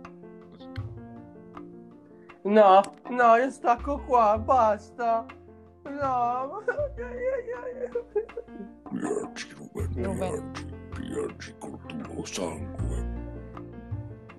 No, 2.43 2.81
no, 3.09 3.37
io 3.37 3.51
stacco 3.51 4.03
qua, 4.07 4.39
basta. 4.39 5.25
No. 5.85 6.63
Piaggi, 8.91 9.55
Ruben, 9.57 10.05
Ruben. 10.05 10.53
piaggi 10.91 11.55
col 11.59 11.79
tuo 12.03 12.25
sangue. 12.25 13.10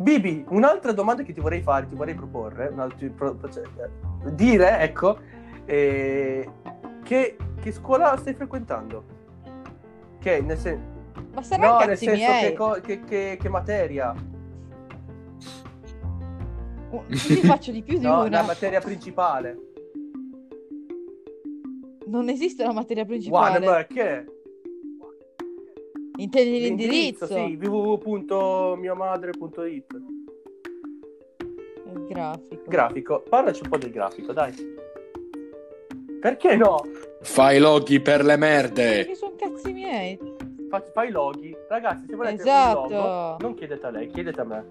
Bibi, 0.01 0.45
un'altra 0.49 0.91
domanda 0.93 1.23
che 1.23 1.33
ti 1.33 1.39
vorrei 1.39 1.61
fare, 1.61 1.87
ti 1.87 1.95
vorrei 1.95 2.15
proporre, 2.15 2.67
un 2.67 2.79
altro- 2.79 3.09
pro- 3.11 3.37
cioè, 3.51 3.63
dire, 4.31 4.79
ecco, 4.79 5.17
eh, 5.65 6.49
che, 7.03 7.37
che 7.61 7.71
scuola 7.71 8.15
stai 8.17 8.33
frequentando? 8.33 9.03
Che 10.19 10.41
nel, 10.41 10.57
sen- 10.57 10.81
Ma 11.33 11.41
saranno 11.43 11.79
no, 11.79 11.85
nel 11.85 11.97
senso 11.97 12.15
miei. 12.15 12.55
che, 12.81 13.03
che, 13.03 13.37
che- 13.39 13.49
materia? 13.49 14.13
Uh, 16.89 17.03
Ti 17.07 17.35
faccio 17.37 17.71
di 17.71 17.83
più 17.83 17.97
di 17.97 18.03
No, 18.05 18.21
una. 18.21 18.29
la 18.29 18.43
materia 18.43 18.81
principale. 18.81 19.57
Non 22.07 22.27
esiste 22.27 22.63
una 22.63 22.73
materia 22.73 23.05
principale. 23.05 23.59
Guarda, 23.59 23.85
che? 23.85 24.25
Intendi 26.17 26.60
l'indirizzo? 26.60 27.26
Sì, 27.26 27.58
www.miomadre.it 27.62 29.86
Il 31.93 32.06
grafico. 32.08 32.63
Grafico, 32.67 33.24
parlaci 33.28 33.62
un 33.63 33.69
po' 33.69 33.78
del 33.78 33.91
grafico, 33.91 34.32
dai. 34.34 34.54
Perché 36.19 36.56
no? 36.56 36.86
Fai 37.21 37.60
loghi 37.60 38.00
per 38.02 38.24
le 38.24 38.36
merde. 38.38 39.06
Che 39.06 39.15
sono 39.15 39.34
cazzi 39.38 39.71
miei. 39.74 40.17
Fa- 40.69 40.84
fai 40.93 41.08
i 41.10 41.12
loghi. 41.12 41.56
Ragazzi, 41.67 42.06
se 42.08 42.15
volete 42.15 42.41
Esatto. 42.41 42.82
un 42.84 42.89
logo, 42.91 43.38
non 43.39 43.54
chiedete 43.56 43.86
a 43.86 43.89
lei, 43.89 44.08
chiedete 44.10 44.41
a 44.41 44.43
me. 44.43 44.65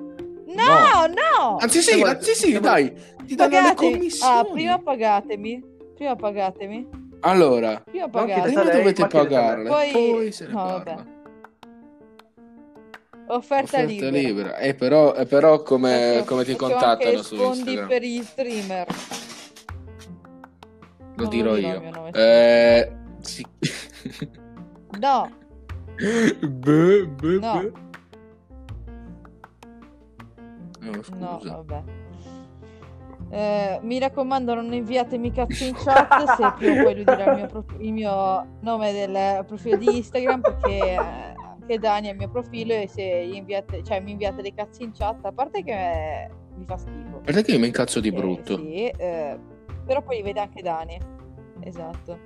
No, 0.46 1.06
no. 1.06 1.56
Anzi 1.58 1.80
sì, 1.82 1.98
volete- 1.98 2.16
anzi 2.18 2.34
sì, 2.34 2.58
dai. 2.60 2.92
Ti 3.26 3.34
danno 3.34 3.60
le 3.60 3.74
commissioni. 3.74 4.38
Ah, 4.38 4.44
prima 4.44 4.78
pagatemi. 4.78 5.62
Prima 5.94 6.16
pagatemi. 6.16 6.88
Allora, 7.20 7.82
Prima 7.84 8.08
pagatemi. 8.08 8.54
prima 8.54 8.70
dovete 8.70 9.06
pagarle, 9.06 9.68
Poi- 9.68 9.90
poi, 9.92 10.32
se 10.32 10.46
ne 10.46 10.52
no, 10.52 10.56
parla. 10.64 10.94
vabbè. 10.94 11.18
Offerta, 13.32 13.76
Offerta 13.78 13.82
libera. 13.84 14.10
libera. 14.16 14.56
Eh, 14.58 14.74
però, 14.74 15.14
eh, 15.14 15.26
però 15.26 15.62
come, 15.62 16.12
Faccio- 16.18 16.24
come 16.26 16.44
ti 16.44 16.56
contattano 16.56 17.22
su 17.22 17.34
Instagram? 17.36 17.88
per 17.88 18.02
gli 18.02 18.22
streamer. 18.22 18.86
Lo 21.16 21.22
Non 21.24 21.28
dirò 21.28 21.50
lo 21.50 21.56
dirò 21.56 21.68
io. 21.82 22.12
Eh, 22.12 22.92
sì. 23.20 23.46
No, 24.98 25.30
Beh, 26.00 27.06
beh, 27.06 27.38
No. 27.38 27.60
beh. 27.60 27.72
Scusa. 31.02 31.14
no, 31.18 31.40
vabbè. 31.42 31.82
Eh, 33.32 33.78
mi 33.82 33.98
raccomando, 34.00 34.54
non 34.54 34.72
inviatemi 34.72 35.30
cazzo 35.30 35.62
in 35.64 35.74
chat 35.74 36.34
se 36.34 36.52
prima 36.56 36.80
o 36.80 36.84
poi 36.84 36.94
lui 36.94 37.04
dirà 37.04 37.30
il 37.32 37.36
mio, 37.36 37.46
prof- 37.46 37.76
il 37.78 37.92
mio 37.92 38.46
nome 38.60 38.92
del 38.92 39.44
profilo 39.44 39.76
di 39.76 39.98
Instagram 39.98 40.40
perché 40.40 40.78
eh, 40.94 41.34
anche 41.70 41.78
Dani 41.78 42.08
è 42.08 42.10
il 42.10 42.16
mio 42.16 42.28
profilo 42.28 42.74
e 42.74 42.88
se 42.88 43.26
gli 43.26 43.34
inviate, 43.34 43.82
cioè, 43.84 44.00
mi 44.00 44.10
inviate 44.12 44.42
dei 44.42 44.52
cazzi 44.54 44.82
in 44.82 44.92
chat, 44.92 45.24
a 45.24 45.32
parte 45.32 45.62
che 45.62 45.72
eh, 45.72 46.30
mi 46.56 46.64
fa 46.66 46.76
schifo. 46.76 47.20
Perché 47.24 47.52
io 47.52 47.58
mi 47.60 47.66
incazzo 47.66 48.00
di 48.00 48.08
Eh, 48.08 48.12
brutto? 48.12 48.56
sì, 48.56 48.86
eh, 48.86 49.38
però 49.86 50.02
poi 50.02 50.16
li 50.16 50.22
vede 50.22 50.40
anche 50.40 50.62
Dani. 50.62 50.98
Esatto. 51.60 52.18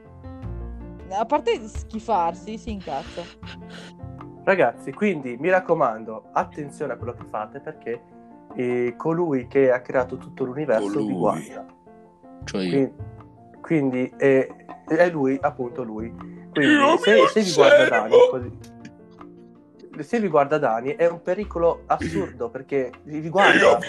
A 1.11 1.24
parte 1.26 1.68
schifarsi, 1.68 2.57
si 2.57 2.70
incazza. 2.72 3.22
Ragazzi, 4.44 4.92
quindi 4.92 5.37
mi 5.38 5.50
raccomando, 5.50 6.28
attenzione 6.33 6.94
a 6.94 6.96
quello 6.96 7.12
che 7.12 7.24
fate 7.28 7.61
perché 7.61 8.02
eh, 8.54 8.94
colui 8.96 9.46
che 9.46 9.70
ha 9.70 9.80
creato 9.80 10.16
tutto 10.16 10.44
l'universo 10.44 10.87
vi 10.88 10.94
Colui. 10.94 11.12
guarda. 11.14 11.66
Cioè 12.44 12.62
io. 12.62 12.70
Quindi, 12.70 12.92
quindi 13.61 14.12
è, 14.16 14.46
è 14.87 15.11
lui, 15.11 15.38
appunto 15.40 15.83
lui. 15.83 16.11
Quindi 16.52 16.98
se, 17.00 17.26
se 17.28 17.40
vi 17.42 17.52
guarda. 17.52 17.88
Dani 17.88 18.14
così. 18.30 18.72
Se 20.02 20.20
vi 20.20 20.28
guarda 20.28 20.59
Dani 20.59 20.96
è 20.96 21.07
un 21.09 21.22
pericolo 21.22 21.83
assurdo 21.87 22.48
perché 22.50 22.90
vi 23.04 23.20
vi 23.20 23.28
guarda. 23.28 23.59
Io 23.59 23.78
mi 23.78 23.87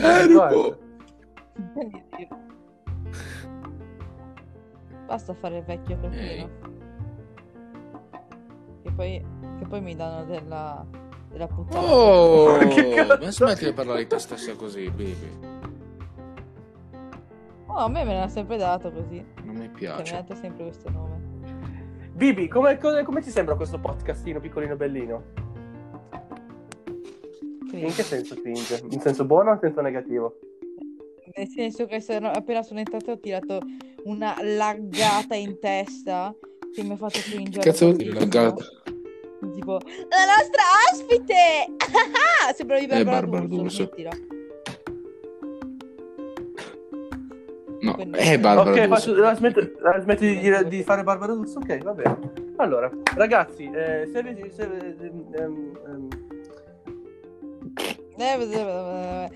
Dani-. 0.00 0.76
Basta 5.06 5.34
fare 5.34 5.58
il 5.58 5.64
vecchio. 5.64 5.98
Ehi. 6.10 6.48
Che 8.82 8.90
poi, 8.92 9.24
che 9.58 9.66
poi 9.66 9.80
mi 9.80 9.96
danno 9.96 10.24
della, 10.24 10.84
della 11.30 11.46
puttana. 11.46 11.92
Oh, 11.92 12.58
Che 12.68 13.04
ma 13.06 13.30
smetti 13.30 13.64
di 13.64 13.72
parlare 13.72 14.00
di 14.00 14.06
te 14.06 14.18
stessa 14.18 14.54
così, 14.54 14.90
baby. 14.90 15.56
Oh, 17.66 17.74
a 17.74 17.88
me 17.88 18.04
me 18.04 18.14
l'ha 18.18 18.28
sempre 18.28 18.56
dato 18.56 18.90
così. 18.90 19.24
Non 19.44 19.54
mi 19.54 19.60
Cioè, 19.60 19.68
mi 19.68 19.68
piace. 19.70 20.12
date 20.14 20.34
sempre 20.34 20.64
questo 20.64 20.90
nome. 20.90 21.17
Bibi, 22.18 22.48
come, 22.48 22.78
come- 22.78 23.04
come 23.04 23.20
ti 23.20 23.30
sembra 23.30 23.54
questo 23.54 23.78
podcastino 23.78 24.40
piccolino 24.40 24.74
bellino? 24.74 25.22
In 27.70 27.94
che 27.94 28.02
senso 28.02 28.34
cringe? 28.34 28.82
In 28.90 29.00
senso 29.00 29.24
buono 29.24 29.50
o 29.50 29.52
in 29.54 29.60
senso 29.60 29.80
negativo? 29.80 30.38
nel 31.36 31.46
senso 31.46 31.86
che 31.86 32.00
sono- 32.00 32.30
appena 32.30 32.62
sono 32.62 32.80
entrato 32.80 33.12
ho 33.12 33.20
tirato 33.20 33.60
una 34.06 34.34
laggata 34.42 35.36
in 35.36 35.60
testa 35.60 36.34
che 36.74 36.82
mi 36.82 36.94
ha 36.94 36.96
fatto 36.96 37.20
cringere. 37.20 37.62
Cazzo 37.62 37.84
vuol 37.84 37.96
dire 37.98 38.14
laggata? 38.18 38.64
Tipo, 39.54 39.74
la 39.74 40.24
nostra 40.26 40.62
ospite! 40.90 41.76
Ah, 42.48 42.52
Sembravi 42.52 42.86
Barbara, 42.86 43.20
Barbara 43.20 43.46
D'Urso, 43.46 43.84
D'Urso. 43.94 44.37
No, 47.80 47.94
Quindi- 47.94 48.18
è 48.18 48.38
Barbara 48.38 48.70
ok, 48.70 48.76
D'Urso. 48.86 48.94
faccio, 49.12 49.14
la 49.20 49.34
smetti, 49.34 49.72
la 49.80 50.00
smetti 50.00 50.26
di, 50.26 50.38
dire- 50.38 50.66
di 50.66 50.82
fare 50.82 51.02
Barbara 51.04 51.32
D'Urso? 51.32 51.58
Ok, 51.58 51.78
va 51.82 51.92
bene. 51.92 52.32
Allora, 52.56 52.90
ragazzi, 53.16 53.70
eh, 53.72 54.08
se, 54.12 54.22
vi- 54.22 54.50
se, 54.50 54.62
ehm, 54.64 55.78
ehm, 55.86 56.08
Eh, 58.20 59.30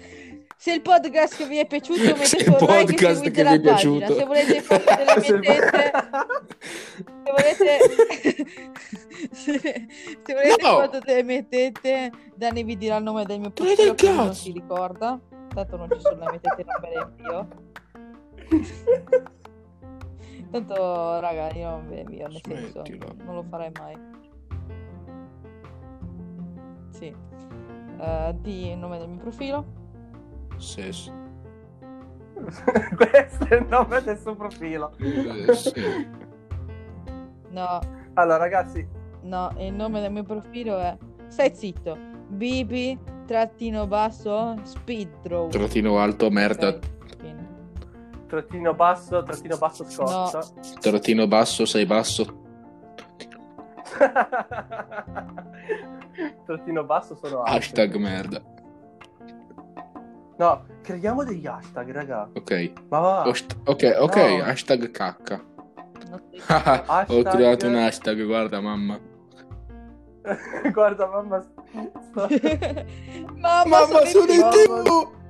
Se 0.57 0.73
il 0.73 0.81
podcast 0.81 1.47
vi 1.47 1.59
è 1.59 1.67
piaciuto 1.67 2.01
Se 2.25 2.37
mettete 2.37 2.43
il 2.45 2.49
un 2.49 2.57
like 2.59 2.81
e 2.81 2.85
podcast 2.85 3.15
seguite 3.23 3.43
la 3.43 3.51
vi 3.51 3.57
è 3.57 3.61
pagina. 3.71 3.97
piaciuto. 4.07 4.19
Se 4.19 4.25
volete 4.25 4.61
fare 4.61 4.85
delle 4.97 5.21
se- 5.23 5.33
mettete, 5.39 5.93
se 7.23 7.31
volete 7.31 7.79
se, 9.33 9.87
se 10.25 10.33
volete 10.35 10.63
No! 10.63 10.77
fare 10.79 10.99
delle 11.05 11.23
mettete, 11.23 12.11
Dani 12.35 12.63
vi 12.65 12.77
dirà 12.77 12.97
il 12.97 13.03
nome 13.05 13.25
del 13.25 13.39
mio 13.41 13.51
profilo 13.51 13.95
che 13.95 14.13
non 14.13 14.35
si 14.35 14.51
ricorda. 14.53 15.19
Tanto 15.55 15.77
non 15.77 15.89
ci 15.93 16.01
sono 16.01 16.25
le 16.25 16.31
mettete 16.33 16.65
non 16.65 16.81
me 16.81 16.89
le 16.89 17.09
invio. 17.11 17.49
Tanto 20.51 21.21
raga, 21.21 21.51
io 21.55 21.71
non 21.71 21.93
invio, 21.97 22.29
nel 22.29 22.41
senso, 22.43 22.83
non 23.25 23.35
lo 23.35 23.43
farei 23.49 23.73
mai. 23.79 23.97
Sì. 26.91 27.15
Eh, 27.99 28.35
di 28.41 28.71
il 28.71 28.79
nome 28.79 28.99
del 28.99 29.09
mio 29.09 29.19
profilo. 29.19 29.65
Sì, 30.59 30.93
sì. 30.93 31.11
questo 32.97 33.49
è 33.49 33.55
il 33.57 33.67
nome 33.69 34.03
del 34.03 34.19
suo 34.19 34.35
profilo. 34.35 34.93
Eh, 34.99 35.55
sì. 35.55 35.73
No, 37.53 37.81
Allora, 38.15 38.39
ragazzi, 38.39 38.87
no, 39.25 39.51
il 39.59 39.75
nome 39.75 40.01
del 40.01 40.11
mio 40.11 40.23
profilo 40.23 40.79
è. 40.79 40.97
Stai 41.29 41.55
zitto. 41.55 41.99
Bibi 42.29 42.99
trattino 43.27 43.87
basso 43.87 44.57
speedrow. 44.63 45.49
Trattino 45.49 45.99
alto, 45.99 46.31
merda. 46.31 46.69
Ok, 46.69 46.79
fine. 46.79 47.02
Trattino 48.33 48.73
basso, 48.73 49.23
trattino 49.23 49.59
basso 49.59 49.85
scotta. 49.87 50.41
Trattino 50.81 51.27
basso, 51.27 51.67
sei 51.67 51.85
basso. 51.85 52.41
trattino 56.47 56.85
basso 56.85 57.15
sono 57.17 57.43
alto. 57.43 57.51
Hashtag 57.59 57.95
merda. 57.97 58.41
No, 60.39 60.65
creiamo 60.81 61.25
degli 61.25 61.47
hashtag, 61.47 61.91
raga. 61.93 62.31
Ok. 62.35 62.73
Ma 62.89 62.99
va. 63.01 63.23
Host- 63.29 63.57
Ok, 63.67 63.97
ok, 64.01 64.17
No. 64.17 64.45
hashtag 64.45 64.91
cacca. 64.91 65.37
Ti- 66.31 66.41
Ho 66.49 66.83
Hashtag- 66.87 67.29
creato 67.31 67.67
un 67.67 67.75
hashtag, 67.75 68.25
guarda 68.25 68.61
mamma. 68.63 68.99
Guarda, 70.73 71.07
mamma. 71.07 71.45
Mamma, 72.15 73.65
Mamma, 73.67 74.07
sono 74.07 74.33
in 74.33 74.39
in 74.41 74.49
tv! 74.51 75.21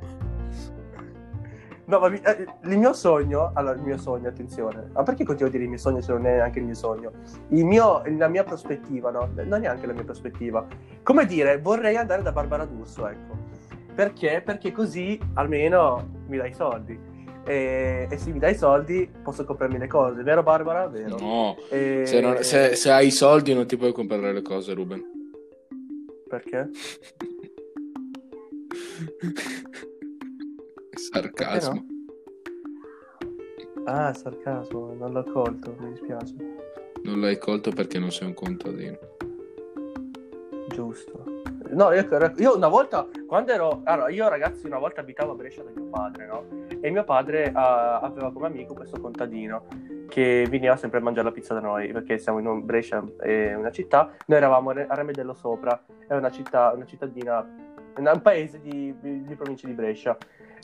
No, 1.92 1.98
ma 1.98 2.08
mi- 2.08 2.22
eh, 2.24 2.46
il 2.70 2.78
mio 2.78 2.94
sogno, 2.94 3.50
allora 3.52 3.74
il 3.74 3.82
mio 3.82 3.98
sogno, 3.98 4.26
attenzione, 4.28 4.88
ma 4.94 5.02
perché 5.02 5.24
continuo 5.24 5.48
a 5.48 5.50
dire 5.52 5.64
il 5.64 5.68
mio 5.68 5.78
sogno 5.78 6.00
se 6.00 6.10
non 6.12 6.24
è 6.24 6.36
neanche 6.36 6.58
il 6.58 6.64
mio 6.64 6.74
sogno? 6.74 7.12
Il 7.48 7.66
mio, 7.66 8.02
la 8.16 8.28
mia 8.28 8.44
prospettiva, 8.44 9.10
no? 9.10 9.28
Non 9.34 9.52
è 9.52 9.58
neanche 9.58 9.86
la 9.86 9.92
mia 9.92 10.02
prospettiva. 10.02 10.66
Come 11.02 11.26
dire, 11.26 11.60
vorrei 11.60 11.96
andare 11.96 12.22
da 12.22 12.32
Barbara 12.32 12.64
D'Urso, 12.64 13.06
ecco. 13.06 13.36
Perché? 13.94 14.40
Perché 14.42 14.72
così 14.72 15.20
almeno 15.34 16.22
mi 16.28 16.38
dai 16.38 16.48
i 16.48 16.54
soldi. 16.54 16.98
E, 17.44 18.06
e 18.08 18.16
se 18.16 18.30
mi 18.30 18.38
dai 18.38 18.52
i 18.52 18.56
soldi 18.56 19.06
posso 19.22 19.44
comprarmi 19.44 19.76
le 19.76 19.86
cose, 19.86 20.22
vero 20.22 20.42
Barbara? 20.42 20.86
Vero. 20.86 21.18
No, 21.18 21.56
E- 21.68 22.04
se, 22.06 22.20
non- 22.22 22.42
se- 22.42 22.74
se 22.74 22.90
hai 22.90 23.08
i 23.08 23.10
soldi 23.10 23.52
non 23.52 23.66
ti 23.66 23.76
puoi 23.76 23.92
comprare 23.92 24.32
le 24.32 24.40
cose, 24.40 24.72
Ruben. 24.72 25.04
Perché? 26.26 26.70
Sarcasmo. 31.02 31.84
Ah, 33.86 34.14
sarcasmo, 34.14 34.94
non 34.94 35.12
l'ho 35.12 35.24
colto, 35.24 35.74
mi 35.80 35.90
dispiace. 35.90 36.32
Non 37.02 37.20
l'hai 37.20 37.38
colto 37.38 37.72
perché 37.72 37.98
non 37.98 38.12
sei 38.12 38.28
un 38.28 38.34
contadino. 38.34 38.98
Giusto. 40.68 41.24
No, 41.70 41.90
io, 41.90 42.06
io 42.36 42.56
una 42.56 42.68
volta, 42.68 43.08
quando 43.26 43.50
ero... 43.50 43.80
Allora, 43.82 44.10
io 44.10 44.28
ragazzi 44.28 44.64
una 44.66 44.78
volta 44.78 45.00
abitavo 45.00 45.32
a 45.32 45.34
Brescia 45.34 45.64
da 45.64 45.70
mio 45.74 45.86
padre, 45.86 46.26
no? 46.26 46.44
E 46.80 46.88
mio 46.90 47.02
padre 47.02 47.50
ah, 47.52 47.98
aveva 47.98 48.32
come 48.32 48.46
amico 48.46 48.72
questo 48.72 49.00
contadino 49.00 49.66
che 50.08 50.46
veniva 50.48 50.76
sempre 50.76 51.00
a 51.00 51.02
mangiare 51.02 51.26
la 51.26 51.34
pizza 51.34 51.52
da 51.52 51.60
noi, 51.60 51.90
perché 51.90 52.18
siamo 52.18 52.38
in 52.38 52.64
Brescia, 52.64 53.02
è 53.18 53.54
una 53.54 53.72
città, 53.72 54.14
noi 54.26 54.38
eravamo 54.38 54.70
a 54.70 54.94
Remedello 54.94 55.34
Sopra, 55.34 55.84
è 56.06 56.14
una 56.14 56.30
città, 56.30 56.72
una 56.76 56.86
cittadina, 56.86 57.44
un 57.96 58.20
paese 58.22 58.60
di, 58.60 58.94
di, 59.00 59.24
di 59.24 59.34
provincia 59.34 59.66
di 59.66 59.72
Brescia. 59.72 60.16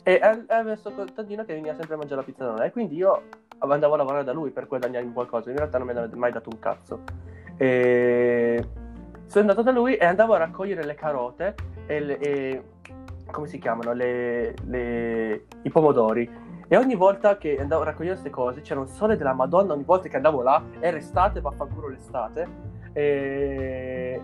E 0.03 0.19
aveva 0.19 0.63
questo 0.63 0.91
contadino 0.91 1.43
che 1.45 1.53
veniva 1.53 1.73
sempre 1.75 1.95
a 1.95 1.97
mangiare 1.97 2.21
la 2.21 2.25
pizza 2.25 2.45
da 2.45 2.51
noi, 2.53 2.65
e 2.67 2.71
quindi 2.71 2.95
io 2.95 3.21
andavo 3.59 3.93
a 3.93 3.97
lavorare 3.97 4.23
da 4.23 4.31
lui 4.31 4.51
per 4.51 4.67
guadagnarmi 4.67 5.11
qualcosa, 5.13 5.49
in 5.49 5.57
realtà 5.57 5.77
non 5.77 5.87
mi 5.87 5.93
aveva 5.93 6.15
mai 6.15 6.31
dato 6.31 6.49
un 6.51 6.59
cazzo. 6.59 7.01
E 7.57 8.65
sono 9.25 9.41
andato 9.47 9.61
da 9.61 9.71
lui 9.71 9.95
e 9.95 10.05
andavo 10.05 10.33
a 10.33 10.37
raccogliere 10.37 10.83
le 10.83 10.95
carote 10.95 11.53
e, 11.85 11.99
le- 11.99 12.17
e- 12.17 12.63
come 13.29 13.45
si 13.47 13.59
chiamano 13.59 13.93
le, 13.93 14.55
le- 14.65 15.45
i 15.61 15.69
pomodori 15.69 16.27
e 16.67 16.77
ogni 16.77 16.95
volta 16.95 17.37
che 17.37 17.59
andavo 17.59 17.83
a 17.83 17.85
raccogliere 17.85 18.15
queste 18.15 18.31
cose 18.31 18.61
c'era 18.61 18.79
un 18.79 18.87
sole 18.87 19.17
della 19.17 19.33
madonna 19.33 19.73
ogni 19.73 19.83
volta 19.83 20.07
che 20.07 20.15
andavo 20.15 20.41
là 20.41 20.63
era 20.79 20.97
estate 20.97 21.41
vaffanculo 21.41 21.89
l'estate 21.89 22.47
e, 22.93 24.19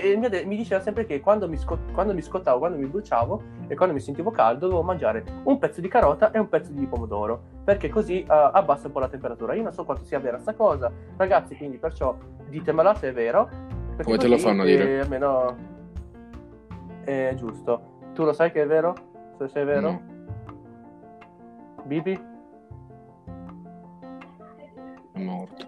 e- 0.00 0.18
e 0.22 0.44
mi, 0.46 0.56
diceva 0.56 0.80
sempre 0.80 1.04
che 1.04 1.20
quando 1.20 1.48
mi, 1.48 1.56
sco- 1.56 1.78
quando 1.92 2.14
mi 2.14 2.22
scottavo 2.22 2.58
quando 2.58 2.78
mi 2.78 2.86
bruciavo 2.86 3.42
e 3.68 3.74
quando 3.74 3.94
mi 3.94 4.00
sentivo 4.00 4.30
caldo 4.30 4.66
dovevo 4.66 4.82
mangiare 4.82 5.24
un 5.44 5.58
pezzo 5.58 5.80
di 5.80 5.88
carota 5.88 6.30
e 6.30 6.38
un 6.38 6.48
pezzo 6.48 6.72
di 6.72 6.86
pomodoro 6.86 7.42
perché 7.64 7.88
così 7.88 8.22
eh, 8.22 8.26
abbassa 8.28 8.86
un 8.86 8.92
po' 8.92 9.00
la 9.00 9.08
temperatura 9.08 9.54
io 9.54 9.62
non 9.62 9.72
so 9.72 9.84
quanto 9.84 10.04
sia 10.04 10.18
vera 10.18 10.38
sta 10.38 10.54
cosa 10.54 10.90
ragazzi 11.16 11.56
quindi 11.56 11.78
perciò 11.78 12.16
ditemela 12.48 12.94
se 12.94 13.08
è 13.08 13.12
vero 13.12 13.48
Come 14.02 14.16
te 14.16 14.26
lo 14.28 14.38
fanno 14.38 14.62
a 14.62 14.64
eh, 14.64 14.68
dire? 14.68 15.00
almeno 15.00 15.56
è 17.04 17.32
giusto. 17.36 17.90
Tu 18.14 18.24
lo 18.24 18.32
sai 18.32 18.50
che 18.52 18.62
è 18.62 18.66
vero? 18.66 18.94
Se 19.38 19.48
se 19.48 19.62
è 19.62 19.64
vero? 19.64 19.90
No. 19.90 20.02
Bibi? 21.84 22.20
È 25.12 25.18
morto. 25.18 25.66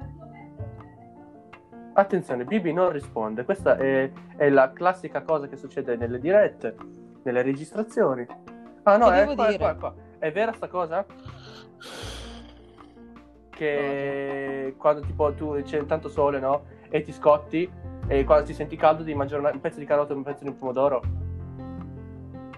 Attenzione, 1.96 2.44
Bibi 2.44 2.72
non 2.72 2.90
risponde. 2.90 3.44
Questa 3.44 3.76
è, 3.76 4.10
è 4.36 4.48
la 4.48 4.72
classica 4.72 5.22
cosa 5.22 5.46
che 5.46 5.56
succede 5.56 5.96
nelle 5.96 6.18
dirette, 6.18 6.74
nelle 7.22 7.42
registrazioni. 7.42 8.26
Ah 8.82 8.96
no, 8.96 9.10
è 9.10 9.20
devo 9.20 9.34
qua, 9.34 9.46
è 9.46 9.50
dire? 9.50 9.58
qua, 9.58 9.70
è 9.70 9.76
qua. 9.76 9.94
È 10.18 10.32
vera 10.32 10.52
sta 10.52 10.66
cosa? 10.66 11.06
Che 13.48 14.74
quando 14.76 15.00
tipo 15.02 15.32
tu 15.34 15.62
c'è 15.62 15.86
tanto 15.86 16.08
sole, 16.08 16.40
no? 16.40 16.64
E 16.88 17.02
ti 17.02 17.12
scotti 17.12 17.70
e 18.08 18.24
quando 18.24 18.46
ti 18.46 18.54
senti 18.54 18.74
caldo 18.76 19.04
devi 19.04 19.16
mangiare 19.16 19.48
un 19.52 19.60
pezzo 19.60 19.78
di 19.78 19.86
carota 19.86 20.12
e 20.12 20.16
un 20.16 20.24
pezzo 20.24 20.42
di 20.42 20.52
pomodoro. 20.52 21.00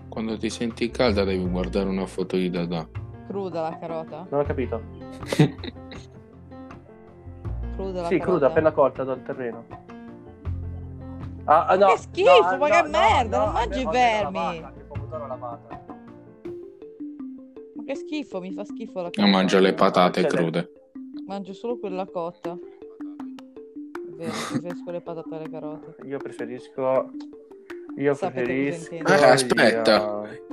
Quando 0.09 0.39
ti 0.39 0.49
senti 0.49 0.91
calda 0.91 1.25
devi 1.25 1.47
guardare 1.47 1.91
una 1.91 2.07
foto 2.07 2.37
di 2.37 2.49
Dada. 2.49 2.89
Cruda 3.27 3.61
la 3.61 3.79
carota. 3.79 4.27
Non 4.31 4.41
ho 4.41 4.45
capito. 4.45 4.81
Cruda 7.77 8.01
la 8.03 8.09
Sì, 8.09 8.17
carota. 8.19 8.25
cruda, 8.25 8.47
appena 8.49 8.73
colta 8.73 9.05
dal 9.05 9.23
terreno. 9.23 9.65
Ah, 11.45 11.67
ah, 11.67 11.77
no, 11.77 11.87
Che 11.89 11.99
schifo, 11.99 12.31
no, 12.51 12.57
ma 12.57 12.69
no, 12.69 12.75
che 12.75 12.83
no, 12.83 12.89
merda, 12.89 13.39
no, 13.39 13.45
non 13.45 13.53
mangi 13.53 13.81
i 13.81 13.85
vermi. 13.89 14.33
lavata, 14.61 14.73
che 14.73 14.81
pomodoro 14.85 15.27
lavata. 15.29 15.85
Ma 17.75 17.83
che 17.85 17.95
schifo, 17.95 18.41
mi 18.41 18.53
fa 18.53 18.65
schifo 18.65 18.95
la 18.97 19.03
Non 19.03 19.11
carota. 19.13 19.33
mangia 19.37 19.61
le 19.61 19.75
patate 19.75 20.23
Cioè, 20.23 20.31
le- 20.31 20.37
crude. 20.37 20.71
Mangio 21.27 21.53
solo 21.53 21.79
quella 21.79 22.07
cotta. 22.07 22.57
Vero, 24.17 24.33
preferisco 24.51 24.91
le 24.91 25.01
patate 25.03 25.35
alle 25.35 25.49
carote. 25.51 25.97
Io 26.07 26.19
preferisco. 26.19 27.11
Io 27.99 28.15
Sapete 28.15 28.43
preferisco. 28.43 28.95
Eh, 28.95 29.25
aspetta. 29.29 29.97
io- 29.97 30.47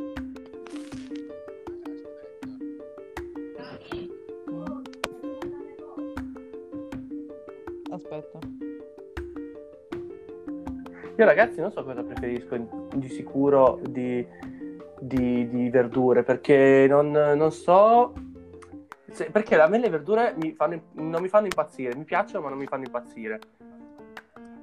Io, 11.16 11.26
ragazzi, 11.26 11.60
non 11.60 11.72
so 11.72 11.84
cosa 11.84 12.02
preferisco 12.04 12.90
di 12.96 13.08
sicuro 13.10 13.80
di, 13.88 14.26
di- 15.00 15.48
di 15.48 15.70
verdure 15.70 16.24
perché 16.24 16.86
non, 16.90 17.12
non 17.12 17.52
so. 17.52 18.14
se- 19.12 19.30
perché 19.30 19.60
a 19.60 19.68
me 19.68 19.78
le 19.78 19.90
verdure 19.90 20.34
mi 20.38 20.54
fanno- 20.54 20.82
non 20.94 21.22
mi 21.22 21.28
fanno 21.28 21.46
impazzire. 21.46 21.96
Mi 21.96 22.04
piacciono, 22.04 22.44
ma 22.44 22.50
non 22.50 22.58
mi 22.58 22.66
fanno 22.66 22.84
impazzire. 22.86 23.40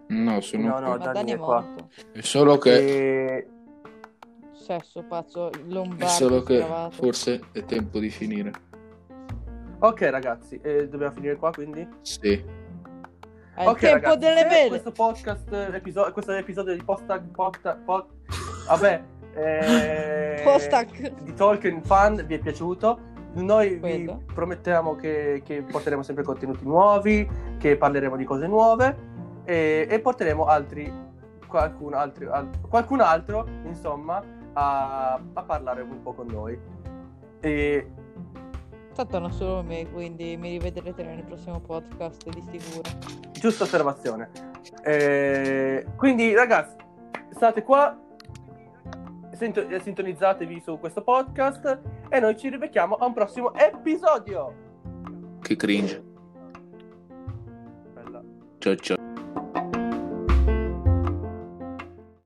No, 0.08 0.40
sono 0.40 0.66
No, 0.66 0.80
no, 0.80 0.98
Dani 0.98 1.30
è 1.30 1.34
è 1.34 1.38
qua. 1.38 1.64
È 2.12 2.20
solo 2.20 2.58
che, 2.58 3.36
E- 3.36 3.48
Sesso, 4.52 5.02
pazzo, 5.04 5.50
è 5.52 5.56
lombardo, 5.68 6.06
solo 6.06 6.42
che 6.42 6.58
scavato. 6.58 6.90
forse 6.96 7.40
è 7.52 7.64
tempo 7.64 7.98
di 8.00 8.10
finire. 8.10 8.50
Ok, 9.78 10.00
ragazzi, 10.02 10.58
eh, 10.62 10.88
dobbiamo 10.88 11.14
finire 11.14 11.36
qua 11.36 11.50
quindi. 11.52 11.86
Sì. 12.02 12.42
È 13.60 13.64
il 13.64 13.68
ok, 13.68 13.78
tempo 13.78 13.94
ragazzi, 14.06 14.18
delle 14.18 14.40
se 14.40 14.46
mele. 14.46 14.68
Questo 14.68 14.90
podcast, 14.92 15.52
episodio, 15.52 16.12
questo 16.12 16.32
episodio 16.32 16.72
di 16.72 16.82
Posta, 16.82 17.20
Posta, 17.20 17.78
Pod- 17.84 18.06
vabbè, 18.66 19.02
eh, 19.34 20.40
Postac. 20.44 21.12
di 21.22 21.34
Tolkien 21.34 21.82
fan 21.82 22.24
vi 22.26 22.36
è 22.36 22.38
piaciuto. 22.38 22.98
Noi 23.34 23.74
vi 23.74 23.80
Quello. 23.80 24.22
promettiamo 24.32 24.96
che, 24.96 25.42
che 25.44 25.62
porteremo 25.62 26.02
sempre 26.02 26.24
contenuti 26.24 26.64
nuovi, 26.64 27.28
che 27.58 27.76
parleremo 27.76 28.16
di 28.16 28.24
cose 28.24 28.46
nuove 28.46 28.96
e, 29.44 29.86
e 29.90 30.00
porteremo 30.00 30.46
altri 30.46 30.90
qualcun, 31.46 31.92
altri, 31.92 32.24
al- 32.24 32.48
qualcun 32.66 33.00
altro, 33.02 33.46
insomma, 33.64 34.22
a, 34.54 35.20
a 35.34 35.42
parlare 35.42 35.82
un 35.82 36.00
po' 36.02 36.14
con 36.14 36.28
noi. 36.28 36.58
E 37.40 37.90
Non 39.08 39.32
solo 39.32 39.62
me, 39.62 39.90
quindi 39.90 40.36
mi 40.36 40.50
rivedrete 40.50 41.02
nel 41.02 41.24
prossimo 41.24 41.58
podcast 41.58 42.28
di 42.28 42.42
sicuro. 42.42 42.90
Giusta 43.32 43.64
osservazione. 43.64 44.28
Eh, 44.84 45.86
quindi, 45.96 46.34
ragazzi, 46.34 46.76
state 47.30 47.62
qua, 47.62 47.98
sinto- 49.32 49.66
eh, 49.66 49.80
sintonizzatevi 49.80 50.60
su 50.60 50.78
questo 50.78 51.02
podcast 51.02 51.80
e 52.10 52.20
noi 52.20 52.36
ci 52.36 52.50
ribecchiamo 52.50 52.96
a 52.96 53.06
un 53.06 53.14
prossimo 53.14 53.54
episodio. 53.54 54.54
Che 55.40 55.56
cringe. 55.56 56.04
Bella. 57.94 58.22
Ciao 58.58 58.74
ciao. 58.76 58.99